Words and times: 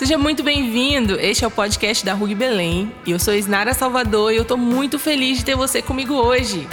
Seja 0.00 0.16
muito 0.16 0.42
bem-vindo. 0.42 1.20
Este 1.20 1.44
é 1.44 1.46
o 1.46 1.50
podcast 1.50 2.02
da 2.06 2.14
RUG 2.14 2.34
Belém. 2.34 2.90
E 3.04 3.10
eu 3.10 3.18
sou 3.18 3.34
Isnara 3.34 3.74
Salvador 3.74 4.32
e 4.32 4.36
eu 4.36 4.46
tô 4.46 4.56
muito 4.56 4.98
feliz 4.98 5.36
de 5.36 5.44
ter 5.44 5.54
você 5.54 5.82
comigo 5.82 6.14
hoje. 6.14 6.66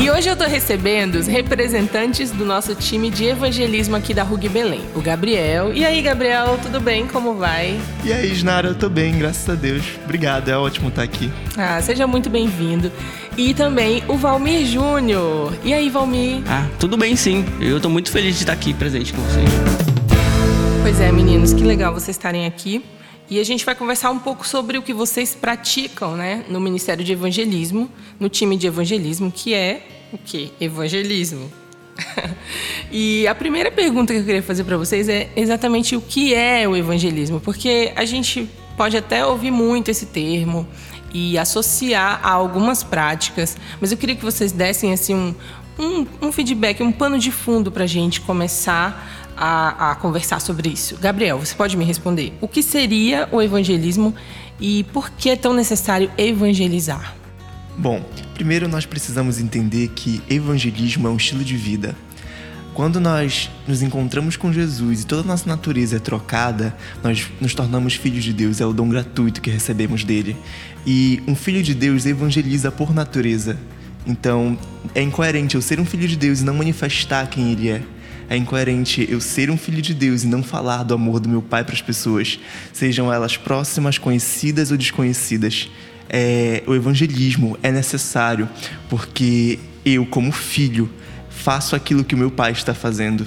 E 0.00 0.08
hoje 0.08 0.28
eu 0.28 0.36
tô 0.36 0.44
recebendo 0.44 1.16
os 1.16 1.26
representantes 1.26 2.30
do 2.30 2.44
nosso 2.44 2.72
time 2.72 3.10
de 3.10 3.24
evangelismo 3.24 3.96
aqui 3.96 4.14
da 4.14 4.22
RUG 4.22 4.48
Belém, 4.48 4.80
o 4.94 5.00
Gabriel. 5.00 5.74
E 5.74 5.84
aí, 5.84 6.00
Gabriel, 6.00 6.56
tudo 6.62 6.80
bem? 6.80 7.08
Como 7.08 7.34
vai? 7.34 7.76
E 8.04 8.12
aí, 8.12 8.30
Isnara, 8.30 8.68
eu 8.68 8.74
tô 8.76 8.88
bem, 8.88 9.18
graças 9.18 9.48
a 9.50 9.56
Deus. 9.56 9.82
Obrigado, 10.04 10.48
é 10.50 10.56
ótimo 10.56 10.88
estar 10.88 11.02
aqui. 11.02 11.32
Ah, 11.56 11.82
seja 11.82 12.06
muito 12.06 12.30
bem-vindo. 12.30 12.92
E 13.36 13.52
também 13.52 14.04
o 14.06 14.16
Valmir 14.16 14.64
Júnior. 14.66 15.52
E 15.64 15.74
aí, 15.74 15.90
Valmir? 15.90 16.42
Ah, 16.46 16.68
tudo 16.78 16.96
bem 16.96 17.16
sim. 17.16 17.44
Eu 17.60 17.80
tô 17.80 17.88
muito 17.88 18.12
feliz 18.12 18.36
de 18.36 18.42
estar 18.42 18.52
aqui 18.52 18.72
presente 18.72 19.12
com 19.12 19.20
vocês. 19.22 19.50
Pois 20.80 21.00
é, 21.00 21.10
meninos, 21.10 21.52
que 21.52 21.64
legal 21.64 21.92
vocês 21.92 22.16
estarem 22.16 22.46
aqui. 22.46 22.84
E 23.30 23.38
a 23.38 23.44
gente 23.44 23.64
vai 23.64 23.74
conversar 23.74 24.10
um 24.10 24.18
pouco 24.18 24.46
sobre 24.46 24.78
o 24.78 24.82
que 24.82 24.94
vocês 24.94 25.34
praticam, 25.34 26.16
né, 26.16 26.44
no 26.48 26.58
Ministério 26.58 27.04
de 27.04 27.12
Evangelismo, 27.12 27.90
no 28.18 28.28
time 28.28 28.56
de 28.56 28.66
evangelismo, 28.66 29.30
que 29.30 29.52
é 29.52 29.82
o 30.10 30.16
quê? 30.16 30.50
Evangelismo. 30.58 31.52
e 32.90 33.26
a 33.26 33.34
primeira 33.34 33.70
pergunta 33.70 34.14
que 34.14 34.20
eu 34.20 34.24
queria 34.24 34.42
fazer 34.42 34.64
para 34.64 34.78
vocês 34.78 35.10
é 35.10 35.28
exatamente 35.36 35.94
o 35.94 36.00
que 36.00 36.32
é 36.32 36.66
o 36.66 36.74
evangelismo, 36.74 37.38
porque 37.38 37.92
a 37.94 38.04
gente 38.06 38.48
pode 38.78 38.96
até 38.96 39.26
ouvir 39.26 39.50
muito 39.50 39.90
esse 39.90 40.06
termo 40.06 40.66
e 41.12 41.36
associar 41.36 42.20
a 42.22 42.30
algumas 42.30 42.82
práticas, 42.82 43.58
mas 43.78 43.92
eu 43.92 43.98
queria 43.98 44.16
que 44.16 44.24
vocês 44.24 44.52
dessem 44.52 44.92
assim 44.92 45.14
um, 45.14 45.34
um, 45.78 46.06
um 46.22 46.32
feedback, 46.32 46.82
um 46.82 46.92
pano 46.92 47.18
de 47.18 47.30
fundo 47.30 47.70
para 47.70 47.84
a 47.84 47.86
gente 47.86 48.22
começar 48.22 49.17
a, 49.38 49.92
a 49.92 49.94
conversar 49.94 50.40
sobre 50.40 50.68
isso. 50.68 50.96
Gabriel, 50.96 51.38
você 51.38 51.54
pode 51.54 51.76
me 51.76 51.84
responder? 51.84 52.36
O 52.40 52.48
que 52.48 52.62
seria 52.62 53.28
o 53.30 53.40
evangelismo 53.40 54.14
e 54.60 54.84
por 54.92 55.10
que 55.10 55.30
é 55.30 55.36
tão 55.36 55.54
necessário 55.54 56.10
evangelizar? 56.18 57.14
Bom, 57.76 58.04
primeiro 58.34 58.66
nós 58.66 58.84
precisamos 58.84 59.38
entender 59.38 59.88
que 59.94 60.20
evangelismo 60.28 61.06
é 61.06 61.10
um 61.10 61.16
estilo 61.16 61.44
de 61.44 61.56
vida. 61.56 61.94
Quando 62.74 63.00
nós 63.00 63.50
nos 63.66 63.82
encontramos 63.82 64.36
com 64.36 64.52
Jesus 64.52 65.02
e 65.02 65.06
toda 65.06 65.22
a 65.22 65.24
nossa 65.24 65.48
natureza 65.48 65.96
é 65.96 65.98
trocada, 65.98 66.76
nós 67.02 67.26
nos 67.40 67.54
tornamos 67.54 67.94
filhos 67.94 68.22
de 68.22 68.32
Deus, 68.32 68.60
é 68.60 68.66
o 68.66 68.72
dom 68.72 68.88
gratuito 68.88 69.40
que 69.40 69.50
recebemos 69.50 70.04
dele. 70.04 70.36
E 70.86 71.22
um 71.26 71.34
filho 71.34 71.62
de 71.62 71.74
Deus 71.74 72.06
evangeliza 72.06 72.70
por 72.70 72.94
natureza. 72.94 73.56
Então, 74.06 74.56
é 74.94 75.02
incoerente 75.02 75.54
eu 75.54 75.62
ser 75.62 75.80
um 75.80 75.84
filho 75.84 76.06
de 76.06 76.16
Deus 76.16 76.40
e 76.40 76.44
não 76.44 76.54
manifestar 76.54 77.26
quem 77.28 77.52
ele 77.52 77.68
é. 77.68 77.82
É 78.28 78.36
incoerente 78.36 79.06
eu 79.10 79.20
ser 79.20 79.50
um 79.50 79.56
filho 79.56 79.80
de 79.80 79.94
Deus 79.94 80.22
e 80.22 80.26
não 80.26 80.42
falar 80.42 80.82
do 80.82 80.92
amor 80.92 81.18
do 81.18 81.28
meu 81.28 81.40
Pai 81.40 81.64
para 81.64 81.74
as 81.74 81.80
pessoas, 81.80 82.38
sejam 82.72 83.12
elas 83.12 83.36
próximas, 83.36 83.96
conhecidas 83.96 84.70
ou 84.70 84.76
desconhecidas. 84.76 85.70
É, 86.10 86.62
o 86.66 86.74
evangelismo 86.74 87.58
é 87.62 87.70
necessário 87.70 88.48
porque 88.88 89.58
eu, 89.84 90.04
como 90.04 90.30
filho, 90.30 90.90
faço 91.30 91.74
aquilo 91.74 92.04
que 92.04 92.14
o 92.14 92.18
meu 92.18 92.30
Pai 92.30 92.52
está 92.52 92.74
fazendo. 92.74 93.26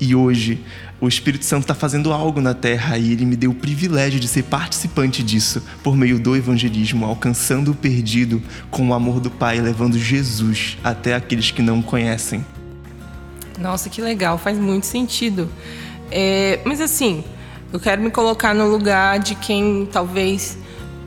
E 0.00 0.14
hoje, 0.14 0.60
o 1.00 1.08
Espírito 1.08 1.44
Santo 1.44 1.62
está 1.62 1.74
fazendo 1.74 2.12
algo 2.12 2.40
na 2.40 2.54
terra 2.54 2.96
e 2.96 3.12
ele 3.12 3.24
me 3.24 3.36
deu 3.36 3.50
o 3.50 3.54
privilégio 3.54 4.18
de 4.18 4.26
ser 4.28 4.44
participante 4.44 5.22
disso 5.22 5.62
por 5.82 5.96
meio 5.96 6.18
do 6.18 6.34
evangelismo, 6.34 7.04
alcançando 7.04 7.72
o 7.72 7.74
perdido 7.74 8.42
com 8.70 8.88
o 8.88 8.94
amor 8.94 9.20
do 9.20 9.30
Pai, 9.30 9.60
levando 9.60 9.98
Jesus 9.98 10.78
até 10.82 11.14
aqueles 11.14 11.50
que 11.50 11.62
não 11.62 11.82
conhecem. 11.82 12.44
Nossa, 13.58 13.90
que 13.90 14.00
legal, 14.00 14.38
faz 14.38 14.56
muito 14.56 14.86
sentido. 14.86 15.48
É, 16.10 16.60
mas 16.64 16.80
assim, 16.80 17.24
eu 17.72 17.80
quero 17.80 18.00
me 18.00 18.10
colocar 18.10 18.54
no 18.54 18.68
lugar 18.68 19.18
de 19.18 19.34
quem 19.34 19.86
talvez 19.90 20.56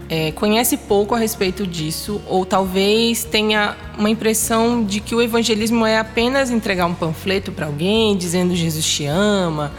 é, 0.09 0.31
conhece 0.33 0.75
pouco 0.75 1.15
a 1.15 1.17
respeito 1.17 1.65
disso, 1.65 2.21
ou 2.27 2.45
talvez 2.45 3.23
tenha 3.23 3.77
uma 3.97 4.09
impressão 4.09 4.83
de 4.83 4.99
que 4.99 5.15
o 5.15 5.21
evangelismo 5.21 5.85
é 5.85 5.97
apenas 5.97 6.51
entregar 6.51 6.85
um 6.85 6.93
panfleto 6.93 7.51
para 7.53 7.67
alguém 7.67 8.17
dizendo 8.17 8.53
Jesus 8.53 8.85
te 8.85 9.05
ama, 9.05 9.71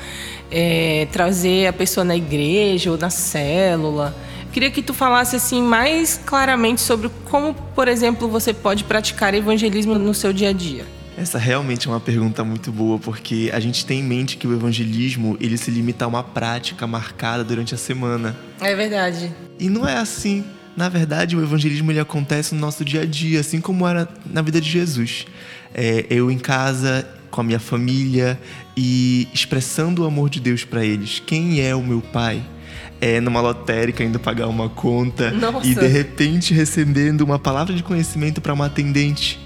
é, 0.51 1.07
trazer 1.13 1.67
a 1.67 1.73
pessoa 1.73 2.03
na 2.03 2.17
igreja 2.17 2.91
ou 2.91 2.97
na 2.97 3.11
célula. 3.11 4.17
queria 4.51 4.71
que 4.71 4.81
tu 4.81 4.95
falasse 4.95 5.37
assim 5.37 5.61
mais 5.61 6.19
claramente 6.25 6.81
sobre 6.81 7.11
como, 7.31 7.53
por 7.75 7.87
exemplo, 7.87 8.27
você 8.27 8.55
pode 8.55 8.85
praticar 8.85 9.35
evangelismo 9.35 9.97
no 9.97 10.15
seu 10.15 10.33
dia 10.33 10.49
a 10.49 10.53
dia. 10.53 10.87
Essa 11.17 11.39
realmente 11.39 11.87
é 11.87 11.91
uma 11.91 12.01
pergunta 12.01 12.43
muito 12.43 12.73
boa, 12.73 12.99
porque 12.99 13.51
a 13.53 13.61
gente 13.61 13.85
tem 13.85 14.01
em 14.01 14.03
mente 14.03 14.37
que 14.37 14.47
o 14.47 14.53
evangelismo 14.53 15.37
ele 15.41 15.59
se 15.59 15.71
limita 15.71 16.05
a 16.05 16.09
uma 16.09 16.23
prática 16.23 16.87
marcada 16.87 17.45
durante 17.45 17.75
a 17.75 17.79
semana. 17.79 18.37
É 18.61 18.75
verdade. 18.75 19.31
E 19.59 19.69
não 19.69 19.87
é 19.87 19.97
assim. 19.97 20.45
Na 20.75 20.89
verdade, 20.89 21.37
o 21.37 21.43
evangelismo 21.43 21.93
ele 21.93 22.01
acontece 22.01 22.55
no 22.55 22.61
nosso 22.61 22.83
dia 22.85 23.03
a 23.03 23.07
dia, 23.07 23.41
assim 23.41 23.61
como 23.61 23.87
era 23.87 24.09
na 24.25 24.41
vida 24.41 24.59
de 24.59 24.71
Jesus. 24.71 25.27
É, 25.75 26.07
eu 26.09 26.31
em 26.31 26.39
casa, 26.39 27.07
com 27.31 27.43
a 27.43 27.45
minha 27.45 27.59
família 27.59 28.41
e 28.75 29.29
expressando 29.35 30.03
o 30.03 30.07
amor 30.07 30.31
de 30.31 30.41
Deus 30.41 30.65
para 30.65 30.85
eles. 30.85 31.21
Quem 31.25 31.61
é 31.61 31.75
o 31.75 31.83
meu 31.83 32.01
pai? 32.01 32.43
É 33.01 33.21
numa 33.21 33.41
lotérica 33.41 34.05
indo 34.05 34.19
pagar 34.19 34.47
uma 34.47 34.69
conta 34.69 35.31
Nossa. 35.33 35.67
e 35.67 35.75
de 35.75 35.87
repente 35.89 36.55
recebendo 36.55 37.23
uma 37.23 37.39
palavra 37.39 37.75
de 37.75 37.83
conhecimento 37.83 38.41
para 38.41 38.55
uma 38.55 38.67
atendente 38.67 39.42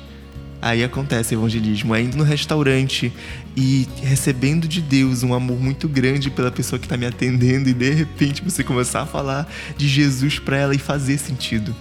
Aí 0.66 0.82
acontece 0.82 1.32
evangelismo, 1.32 1.94
é 1.94 2.02
indo 2.02 2.16
no 2.16 2.24
restaurante 2.24 3.12
e 3.56 3.86
recebendo 4.02 4.66
de 4.66 4.80
Deus 4.80 5.22
um 5.22 5.32
amor 5.32 5.60
muito 5.60 5.86
grande 5.86 6.28
pela 6.28 6.50
pessoa 6.50 6.76
que 6.76 6.86
está 6.86 6.96
me 6.96 7.06
atendendo 7.06 7.68
e 7.68 7.72
de 7.72 7.90
repente 7.90 8.42
você 8.42 8.64
começar 8.64 9.02
a 9.02 9.06
falar 9.06 9.48
de 9.76 9.86
Jesus 9.86 10.40
para 10.40 10.56
ela 10.56 10.74
e 10.74 10.78
fazer 10.78 11.18
sentido. 11.18 11.72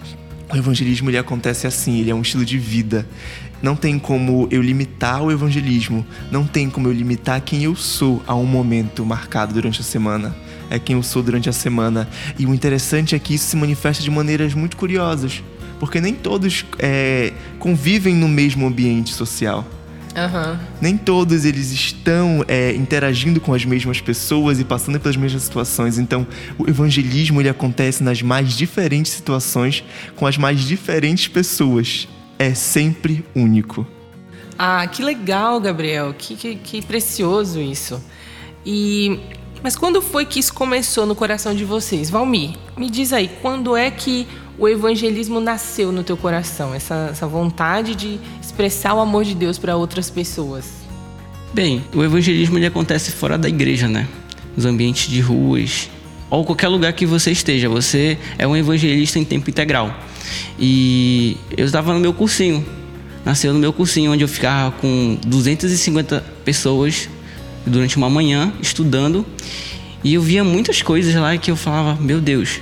O 0.53 0.55
evangelismo 0.55 1.09
ele 1.09 1.17
acontece 1.17 1.65
assim, 1.65 1.99
ele 1.99 2.11
é 2.11 2.13
um 2.13 2.21
estilo 2.21 2.45
de 2.45 2.59
vida. 2.59 3.07
Não 3.59 3.75
tem 3.75 3.97
como 3.97 4.47
eu 4.51 4.61
limitar 4.61 5.23
o 5.23 5.31
evangelismo, 5.31 6.05
não 6.29 6.45
tem 6.45 6.69
como 6.69 6.87
eu 6.87 6.93
limitar 6.93 7.41
quem 7.41 7.63
eu 7.63 7.75
sou 7.75 8.21
a 8.27 8.35
um 8.35 8.45
momento 8.45 9.03
marcado 9.03 9.51
durante 9.55 9.81
a 9.81 9.83
semana. 9.83 10.35
É 10.69 10.77
quem 10.77 10.95
eu 10.95 11.01
sou 11.01 11.23
durante 11.23 11.49
a 11.49 11.53
semana. 11.53 12.07
E 12.37 12.45
o 12.45 12.53
interessante 12.53 13.15
é 13.15 13.19
que 13.19 13.33
isso 13.33 13.45
se 13.45 13.55
manifesta 13.55 14.03
de 14.03 14.11
maneiras 14.11 14.53
muito 14.53 14.77
curiosas 14.77 15.41
porque 15.79 15.99
nem 16.01 16.13
todos 16.13 16.65
é, 16.79 17.33
convivem 17.59 18.15
no 18.15 18.27
mesmo 18.27 18.65
ambiente 18.65 19.13
social. 19.13 19.65
Uhum. 20.15 20.57
Nem 20.79 20.97
todos 20.97 21.43
eles 21.43 21.71
estão 21.71 22.45
é, 22.47 22.73
interagindo 22.73 23.41
com 23.41 23.53
as 23.53 23.65
mesmas 23.65 23.99
pessoas 23.99 24.59
e 24.59 24.63
passando 24.63 24.97
pelas 24.99 25.17
mesmas 25.17 25.43
situações. 25.43 25.97
Então, 25.97 26.25
o 26.57 26.69
evangelismo 26.69 27.41
ele 27.41 27.49
acontece 27.49 28.01
nas 28.01 28.21
mais 28.21 28.53
diferentes 28.53 29.11
situações, 29.11 29.83
com 30.15 30.25
as 30.25 30.37
mais 30.37 30.61
diferentes 30.61 31.27
pessoas. 31.27 32.07
É 32.39 32.53
sempre 32.53 33.25
único. 33.35 33.85
Ah, 34.57 34.87
que 34.87 35.03
legal, 35.03 35.59
Gabriel. 35.59 36.15
Que, 36.17 36.35
que, 36.35 36.55
que 36.55 36.81
precioso 36.81 37.59
isso. 37.59 38.01
E 38.65 39.19
mas 39.65 39.75
quando 39.75 39.99
foi 39.99 40.25
que 40.25 40.39
isso 40.39 40.53
começou 40.53 41.07
no 41.07 41.15
coração 41.15 41.55
de 41.55 41.65
vocês? 41.65 42.07
Valmir, 42.07 42.51
me 42.77 42.87
diz 42.87 43.11
aí, 43.11 43.27
quando 43.41 43.75
é 43.75 43.89
que 43.89 44.27
o 44.57 44.67
evangelismo 44.67 45.39
nasceu 45.39 45.91
no 45.91 46.03
teu 46.03 46.15
coração? 46.15 46.73
Essa, 46.73 47.09
essa 47.11 47.27
vontade 47.27 47.95
de 47.95 48.19
expressar 48.41 48.93
o 48.93 48.99
amor 48.99 49.23
de 49.23 49.35
Deus 49.35 49.57
para 49.57 49.75
outras 49.75 50.09
pessoas? 50.09 50.65
Bem, 51.53 51.83
o 51.93 52.03
evangelismo 52.03 52.57
ele 52.57 52.65
acontece 52.65 53.11
fora 53.11 53.37
da 53.37 53.47
igreja, 53.47 53.87
né? 53.87 54.07
Nos 54.55 54.65
ambientes 54.65 55.09
de 55.09 55.19
ruas, 55.19 55.89
ou 56.29 56.43
qualquer 56.43 56.67
lugar 56.67 56.91
que 56.93 57.05
você 57.05 57.31
esteja. 57.31 57.69
Você 57.69 58.17
é 58.37 58.47
um 58.47 58.55
evangelista 58.55 59.19
em 59.19 59.23
tempo 59.23 59.49
integral. 59.49 59.97
E 60.59 61.37
eu 61.55 61.65
estava 61.65 61.93
no 61.93 61.99
meu 61.99 62.13
cursinho. 62.13 62.65
Nasceu 63.23 63.53
no 63.53 63.59
meu 63.59 63.73
cursinho, 63.73 64.11
onde 64.11 64.23
eu 64.23 64.27
ficava 64.27 64.71
com 64.71 65.17
250 65.25 66.23
pessoas 66.43 67.09
durante 67.65 67.97
uma 67.97 68.09
manhã 68.09 68.53
estudando. 68.61 69.25
E 70.03 70.13
eu 70.13 70.21
via 70.21 70.43
muitas 70.43 70.81
coisas 70.81 71.13
lá 71.15 71.35
que 71.37 71.49
eu 71.49 71.55
falava: 71.55 71.99
Meu 71.99 72.21
Deus, 72.21 72.61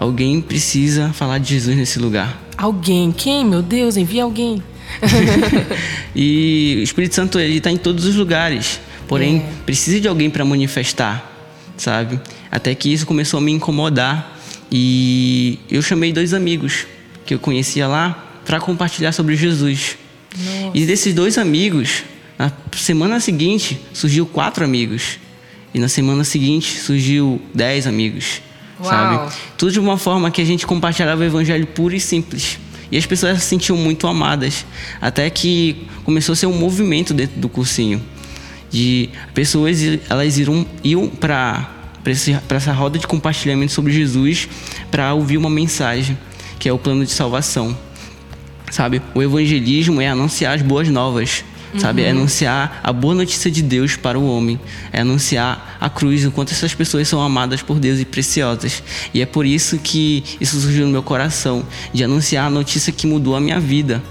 Alguém 0.00 0.40
precisa 0.40 1.12
falar 1.12 1.36
de 1.36 1.50
Jesus 1.50 1.76
nesse 1.76 1.98
lugar. 1.98 2.42
Alguém? 2.56 3.12
Quem? 3.12 3.44
Meu 3.44 3.60
Deus, 3.60 3.98
envia 3.98 4.22
alguém. 4.22 4.62
e 6.16 6.76
o 6.78 6.82
Espírito 6.82 7.14
Santo 7.14 7.38
ele 7.38 7.58
está 7.58 7.70
em 7.70 7.76
todos 7.76 8.06
os 8.06 8.16
lugares, 8.16 8.80
porém 9.06 9.40
é. 9.40 9.52
precisa 9.66 10.00
de 10.00 10.08
alguém 10.08 10.30
para 10.30 10.42
manifestar, 10.42 11.30
sabe? 11.76 12.18
Até 12.50 12.74
que 12.74 12.90
isso 12.90 13.04
começou 13.04 13.36
a 13.36 13.40
me 13.42 13.52
incomodar 13.52 14.40
e 14.72 15.58
eu 15.70 15.82
chamei 15.82 16.14
dois 16.14 16.32
amigos 16.32 16.86
que 17.26 17.34
eu 17.34 17.38
conhecia 17.38 17.86
lá 17.86 18.40
para 18.46 18.58
compartilhar 18.58 19.12
sobre 19.12 19.36
Jesus. 19.36 19.98
Nossa. 20.34 20.78
E 20.78 20.86
desses 20.86 21.12
dois 21.12 21.36
amigos, 21.36 22.04
na 22.38 22.50
semana 22.72 23.20
seguinte 23.20 23.78
surgiu 23.92 24.24
quatro 24.24 24.64
amigos 24.64 25.18
e 25.74 25.78
na 25.78 25.88
semana 25.88 26.24
seguinte 26.24 26.80
surgiu 26.80 27.38
dez 27.52 27.86
amigos 27.86 28.40
sabe? 28.82 29.32
Tudo 29.56 29.72
de 29.72 29.80
uma 29.80 29.96
forma 29.96 30.30
que 30.30 30.40
a 30.40 30.44
gente 30.44 30.66
compartilhava 30.66 31.20
o 31.20 31.24
evangelho 31.24 31.66
puro 31.66 31.94
e 31.94 32.00
simples. 32.00 32.58
E 32.90 32.96
as 32.96 33.06
pessoas 33.06 33.42
se 33.42 33.48
sentiam 33.48 33.76
muito 33.76 34.06
amadas. 34.06 34.66
Até 35.00 35.28
que 35.30 35.86
começou 36.04 36.32
a 36.32 36.36
ser 36.36 36.46
um 36.46 36.58
movimento 36.58 37.14
dentro 37.14 37.40
do 37.40 37.48
cursinho. 37.48 38.02
De 38.70 39.10
pessoas, 39.34 39.78
elas 40.08 40.38
iam, 40.38 40.66
iam 40.82 41.08
para 41.08 41.76
para 42.02 42.56
essa 42.56 42.72
roda 42.72 42.98
de 42.98 43.06
compartilhamento 43.06 43.72
sobre 43.72 43.92
Jesus 43.92 44.48
para 44.90 45.12
ouvir 45.12 45.36
uma 45.36 45.50
mensagem, 45.50 46.16
que 46.58 46.68
é 46.68 46.72
o 46.72 46.78
plano 46.78 47.04
de 47.04 47.10
salvação. 47.10 47.76
Sabe? 48.70 49.02
O 49.14 49.22
evangelismo 49.22 50.00
é 50.00 50.08
anunciar 50.08 50.54
as 50.54 50.62
boas 50.62 50.88
novas 50.88 51.44
sabe? 51.78 52.02
É 52.02 52.06
uhum. 52.06 52.18
anunciar 52.18 52.80
a 52.82 52.92
boa 52.92 53.14
notícia 53.14 53.50
de 53.50 53.62
Deus 53.62 53.96
para 53.96 54.18
o 54.18 54.26
homem, 54.26 54.58
é 54.92 55.00
anunciar 55.00 55.76
a 55.80 55.88
cruz, 55.88 56.24
o 56.24 56.30
quanto 56.30 56.52
essas 56.52 56.74
pessoas 56.74 57.08
são 57.08 57.20
amadas 57.22 57.62
por 57.62 57.78
Deus 57.78 58.00
e 58.00 58.04
preciosas. 58.04 58.82
E 59.14 59.20
é 59.20 59.26
por 59.26 59.46
isso 59.46 59.78
que 59.78 60.24
isso 60.40 60.60
surgiu 60.60 60.86
no 60.86 60.92
meu 60.92 61.02
coração, 61.02 61.64
de 61.92 62.02
anunciar 62.04 62.46
a 62.46 62.50
notícia 62.50 62.92
que 62.92 63.06
mudou 63.06 63.36
a 63.36 63.40
minha 63.40 63.60
vida, 63.60 64.02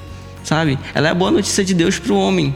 sabe? 0.43 0.77
Ela 0.93 1.09
é 1.09 1.11
a 1.11 1.15
boa 1.15 1.31
notícia 1.31 1.63
de 1.63 1.73
Deus 1.73 1.99
para 1.99 2.13
o 2.13 2.17
homem, 2.17 2.55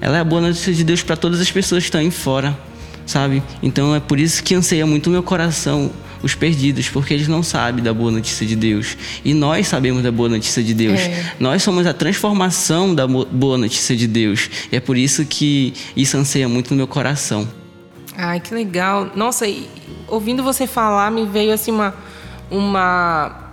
ela 0.00 0.18
é 0.18 0.20
a 0.20 0.24
boa 0.24 0.42
notícia 0.42 0.72
de 0.72 0.84
Deus 0.84 1.02
para 1.02 1.16
todas 1.16 1.40
as 1.40 1.50
pessoas 1.50 1.82
que 1.82 1.88
estão 1.88 2.00
aí 2.00 2.10
fora, 2.10 2.58
sabe? 3.06 3.42
Então 3.62 3.94
é 3.94 4.00
por 4.00 4.18
isso 4.18 4.42
que 4.42 4.54
anseia 4.54 4.86
muito 4.86 5.06
o 5.06 5.10
meu 5.10 5.22
coração 5.22 5.90
os 6.24 6.34
perdidos, 6.34 6.88
porque 6.88 7.12
eles 7.12 7.28
não 7.28 7.42
sabem 7.42 7.84
da 7.84 7.92
boa 7.92 8.10
notícia 8.10 8.46
de 8.46 8.56
Deus. 8.56 8.96
E 9.22 9.34
nós 9.34 9.68
sabemos 9.68 10.02
da 10.02 10.10
boa 10.10 10.28
notícia 10.28 10.62
de 10.62 10.72
Deus. 10.72 10.98
É. 10.98 11.34
Nós 11.38 11.62
somos 11.62 11.86
a 11.86 11.92
transformação 11.92 12.94
da 12.94 13.06
boa 13.06 13.58
notícia 13.58 13.94
de 13.94 14.06
Deus. 14.06 14.48
E 14.72 14.76
é 14.76 14.80
por 14.80 14.96
isso 14.96 15.26
que 15.26 15.74
isso 15.94 16.16
anseia 16.16 16.48
muito 16.48 16.70
no 16.70 16.76
meu 16.78 16.86
coração. 16.88 17.46
Ai, 18.16 18.40
que 18.40 18.54
legal. 18.54 19.10
Nossa, 19.14 19.44
ouvindo 20.08 20.42
você 20.42 20.66
falar, 20.66 21.10
me 21.10 21.26
veio 21.26 21.52
assim 21.52 21.70
uma 21.70 21.94
uma 22.50 23.44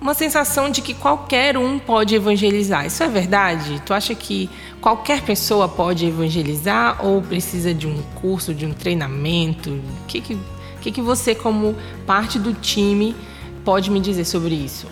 uma 0.00 0.12
sensação 0.12 0.68
de 0.68 0.82
que 0.82 0.92
qualquer 0.92 1.56
um 1.56 1.78
pode 1.78 2.14
evangelizar. 2.14 2.84
Isso 2.84 3.02
é 3.02 3.08
verdade? 3.08 3.82
Tu 3.86 3.94
acha 3.94 4.14
que 4.14 4.50
qualquer 4.78 5.22
pessoa 5.22 5.66
pode 5.66 6.04
evangelizar 6.04 7.04
ou 7.04 7.22
precisa 7.22 7.72
de 7.72 7.86
um 7.86 8.02
curso, 8.14 8.52
de 8.52 8.66
um 8.66 8.72
treinamento? 8.74 9.70
O 9.70 10.06
que, 10.06 10.20
que 10.20 10.38
que, 10.84 10.92
que 10.92 11.00
você, 11.00 11.34
como 11.34 11.74
parte 12.06 12.38
do 12.38 12.52
time, 12.52 13.16
pode 13.64 13.90
me 13.90 14.00
dizer 14.00 14.26
sobre 14.26 14.54
isso? 14.54 14.86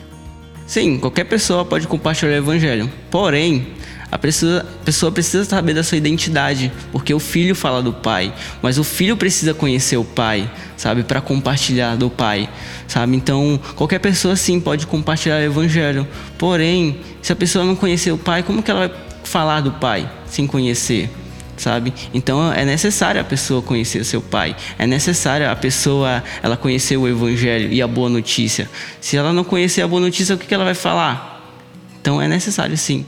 Sim, 0.67 0.99
qualquer 0.99 1.25
pessoa 1.25 1.67
pode 1.67 1.87
compartilhar 1.87 2.33
o 2.33 2.37
evangelho. 2.37 2.91
Porém, 3.11 3.67
a 4.11 4.17
pessoa, 4.17 4.61
a 4.61 4.85
pessoa 4.85 5.13
precisa 5.13 5.45
saber 5.45 5.75
da 5.75 5.83
sua 5.83 5.99
identidade, 5.99 6.73
porque 6.91 7.13
o 7.13 7.19
filho 7.19 7.55
fala 7.55 7.83
do 7.83 7.93
pai, 7.93 8.33
mas 8.63 8.79
o 8.79 8.85
filho 8.85 9.19
precisa 9.19 9.53
conhecer 9.53 9.99
o 9.99 10.05
pai, 10.05 10.51
sabe, 10.79 11.03
para 11.03 11.21
compartilhar 11.21 11.97
do 11.97 12.09
pai, 12.09 12.49
sabe? 12.89 13.15
Então, 13.15 13.61
qualquer 13.75 13.99
pessoa 13.99 14.35
sim 14.35 14.59
pode 14.61 14.87
compartilhar 14.87 15.41
o 15.41 15.43
evangelho. 15.43 16.09
Porém, 16.39 17.01
se 17.21 17.33
a 17.33 17.37
pessoa 17.37 17.67
não 17.67 17.77
conhecer 17.77 18.13
o 18.13 18.19
pai, 18.19 18.43
como 18.43 18.63
que 18.63 18.71
ela 18.71 18.89
vai 18.89 18.99
falar 19.25 19.61
do 19.61 19.73
pai 19.73 20.11
sem 20.27 20.47
conhecer? 20.47 21.11
Sabe? 21.57 21.93
Então 22.13 22.53
é 22.53 22.65
necessário 22.65 23.21
a 23.21 23.25
pessoa 23.25 23.63
conhecer 23.63 24.05
seu 24.05 24.21
pai, 24.21 24.57
é 24.79 24.87
necessário 24.87 25.51
a 25.51 25.57
pessoa 25.57 26.23
ela 26.43 26.57
conhecer 26.57 26.97
o 26.97 27.09
evangelho 27.09 27.73
e 27.73 27.81
a 27.83 27.87
boa 27.87 28.09
notícia. 28.09 28.69
Se 29.01 29.17
ela 29.17 29.33
não 29.33 29.45
conhecer 29.45 29.83
a 29.83 29.89
boa 29.89 30.01
notícia, 30.01 30.35
o 30.35 30.39
que 30.39 30.53
ela 30.53 30.65
vai 30.65 30.75
falar? 30.75 31.33
Então 32.01 32.21
é 32.21 32.29
necessário 32.29 32.77
sim. 32.77 33.07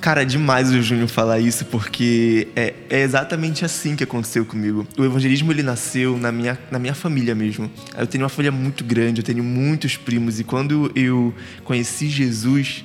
Cara, 0.00 0.22
é 0.22 0.24
demais 0.24 0.70
o 0.70 0.82
Júnior 0.82 1.08
falar 1.08 1.40
isso, 1.40 1.64
porque 1.64 2.48
é, 2.54 2.74
é, 2.90 3.00
exatamente 3.00 3.64
assim 3.64 3.96
que 3.96 4.04
aconteceu 4.04 4.44
comigo. 4.44 4.86
O 4.96 5.04
evangelismo, 5.04 5.50
ele 5.50 5.62
nasceu 5.62 6.18
na 6.18 6.30
minha, 6.30 6.58
na 6.70 6.78
minha 6.78 6.94
família 6.94 7.34
mesmo. 7.34 7.70
Eu 7.96 8.06
tenho 8.06 8.22
uma 8.22 8.28
família 8.28 8.52
muito 8.52 8.84
grande, 8.84 9.20
eu 9.20 9.24
tenho 9.24 9.42
muitos 9.42 9.96
primos, 9.96 10.38
e 10.38 10.44
quando 10.44 10.92
eu 10.94 11.34
conheci 11.64 12.08
Jesus, 12.08 12.84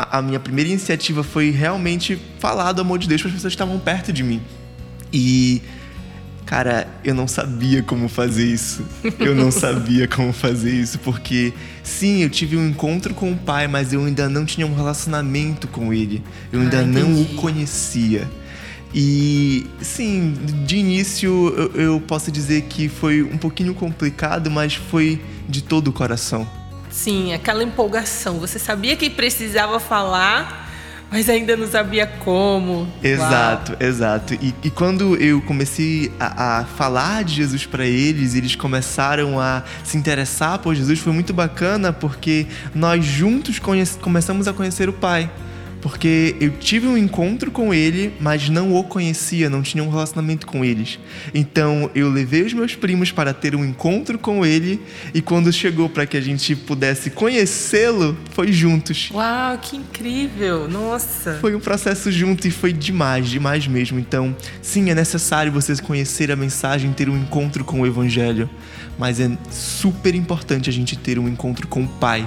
a, 0.00 0.18
a 0.18 0.22
minha 0.22 0.40
primeira 0.40 0.70
iniciativa 0.70 1.22
foi 1.22 1.50
realmente 1.50 2.18
falar 2.38 2.72
do 2.72 2.80
amor 2.80 2.98
de 2.98 3.08
Deus 3.08 3.20
para 3.20 3.28
as 3.28 3.34
pessoas 3.34 3.52
que 3.52 3.62
estavam 3.62 3.78
perto 3.78 4.12
de 4.12 4.22
mim. 4.22 4.40
E 5.12 5.60
Cara, 6.50 6.88
eu 7.04 7.14
não 7.14 7.28
sabia 7.28 7.80
como 7.80 8.08
fazer 8.08 8.44
isso. 8.44 8.84
Eu 9.20 9.36
não 9.36 9.52
sabia 9.52 10.08
como 10.08 10.32
fazer 10.32 10.72
isso, 10.72 10.98
porque 10.98 11.52
sim, 11.80 12.24
eu 12.24 12.28
tive 12.28 12.56
um 12.56 12.66
encontro 12.66 13.14
com 13.14 13.30
o 13.30 13.36
pai, 13.36 13.68
mas 13.68 13.92
eu 13.92 14.04
ainda 14.04 14.28
não 14.28 14.44
tinha 14.44 14.66
um 14.66 14.74
relacionamento 14.74 15.68
com 15.68 15.94
ele. 15.94 16.24
Eu 16.52 16.60
ainda 16.60 16.80
ah, 16.80 16.84
não 16.84 17.22
o 17.22 17.24
conhecia. 17.36 18.28
E 18.92 19.64
sim, 19.80 20.34
de 20.66 20.78
início 20.78 21.54
eu, 21.56 21.80
eu 21.80 22.00
posso 22.00 22.32
dizer 22.32 22.62
que 22.62 22.88
foi 22.88 23.22
um 23.22 23.38
pouquinho 23.38 23.72
complicado, 23.72 24.50
mas 24.50 24.74
foi 24.74 25.22
de 25.48 25.62
todo 25.62 25.86
o 25.86 25.92
coração. 25.92 26.44
Sim, 26.90 27.32
aquela 27.32 27.62
empolgação. 27.62 28.38
Você 28.40 28.58
sabia 28.58 28.96
que 28.96 29.08
precisava 29.08 29.78
falar, 29.78 30.68
mas 31.10 31.28
ainda 31.28 31.56
não 31.56 31.66
sabia 31.66 32.06
como. 32.06 32.86
Exato, 33.02 33.72
Uau. 33.72 33.80
exato. 33.80 34.34
E, 34.34 34.54
e, 34.62 34.70
quando 34.70 35.16
eu 35.16 35.40
comecei 35.42 36.12
a, 36.18 36.60
a 36.60 36.64
falar 36.64 37.24
de 37.24 37.34
Jesus 37.34 37.64
para 37.64 37.86
eles, 37.86 38.34
eles 38.34 38.54
começaram 38.56 39.40
a 39.40 39.62
se 39.84 39.96
interessar 39.96 40.58
por 40.58 40.74
Jesus, 40.74 40.98
foi 40.98 41.12
muito 41.12 41.32
bacana 41.32 41.92
porque 41.92 42.46
nós 42.74 43.04
juntos 43.04 43.60
começamos 44.00 44.48
a 44.48 44.52
conhecer 44.52 44.88
o 44.88 44.92
Pai 44.92 45.30
porque 45.80 46.36
eu 46.40 46.50
tive 46.50 46.86
um 46.86 46.96
encontro 46.96 47.50
com 47.50 47.72
ele, 47.72 48.12
mas 48.20 48.48
não 48.48 48.74
o 48.74 48.84
conhecia, 48.84 49.48
não 49.48 49.62
tinha 49.62 49.82
um 49.82 49.88
relacionamento 49.88 50.46
com 50.46 50.64
eles. 50.64 50.98
Então 51.34 51.90
eu 51.94 52.10
levei 52.10 52.42
os 52.42 52.52
meus 52.52 52.74
primos 52.74 53.10
para 53.10 53.32
ter 53.32 53.54
um 53.54 53.64
encontro 53.64 54.18
com 54.18 54.44
ele 54.44 54.80
e 55.14 55.22
quando 55.22 55.52
chegou 55.52 55.88
para 55.88 56.06
que 56.06 56.16
a 56.16 56.20
gente 56.20 56.54
pudesse 56.54 57.10
conhecê-lo, 57.10 58.16
foi 58.32 58.52
juntos. 58.52 59.10
Uau, 59.12 59.58
que 59.58 59.76
incrível! 59.76 60.68
Nossa! 60.68 61.38
Foi 61.40 61.54
um 61.54 61.60
processo 61.60 62.12
junto 62.12 62.46
e 62.46 62.50
foi 62.50 62.72
demais, 62.72 63.28
demais 63.28 63.66
mesmo. 63.66 63.98
Então, 63.98 64.36
sim, 64.60 64.90
é 64.90 64.94
necessário 64.94 65.52
vocês 65.52 65.80
conhecer 65.80 66.30
a 66.30 66.36
mensagem, 66.36 66.92
ter 66.92 67.08
um 67.08 67.16
encontro 67.16 67.64
com 67.64 67.80
o 67.80 67.86
evangelho, 67.86 68.48
mas 68.98 69.20
é 69.20 69.30
super 69.50 70.14
importante 70.14 70.68
a 70.68 70.72
gente 70.72 70.96
ter 70.96 71.18
um 71.18 71.28
encontro 71.28 71.66
com 71.66 71.84
o 71.84 71.88
Pai 71.88 72.26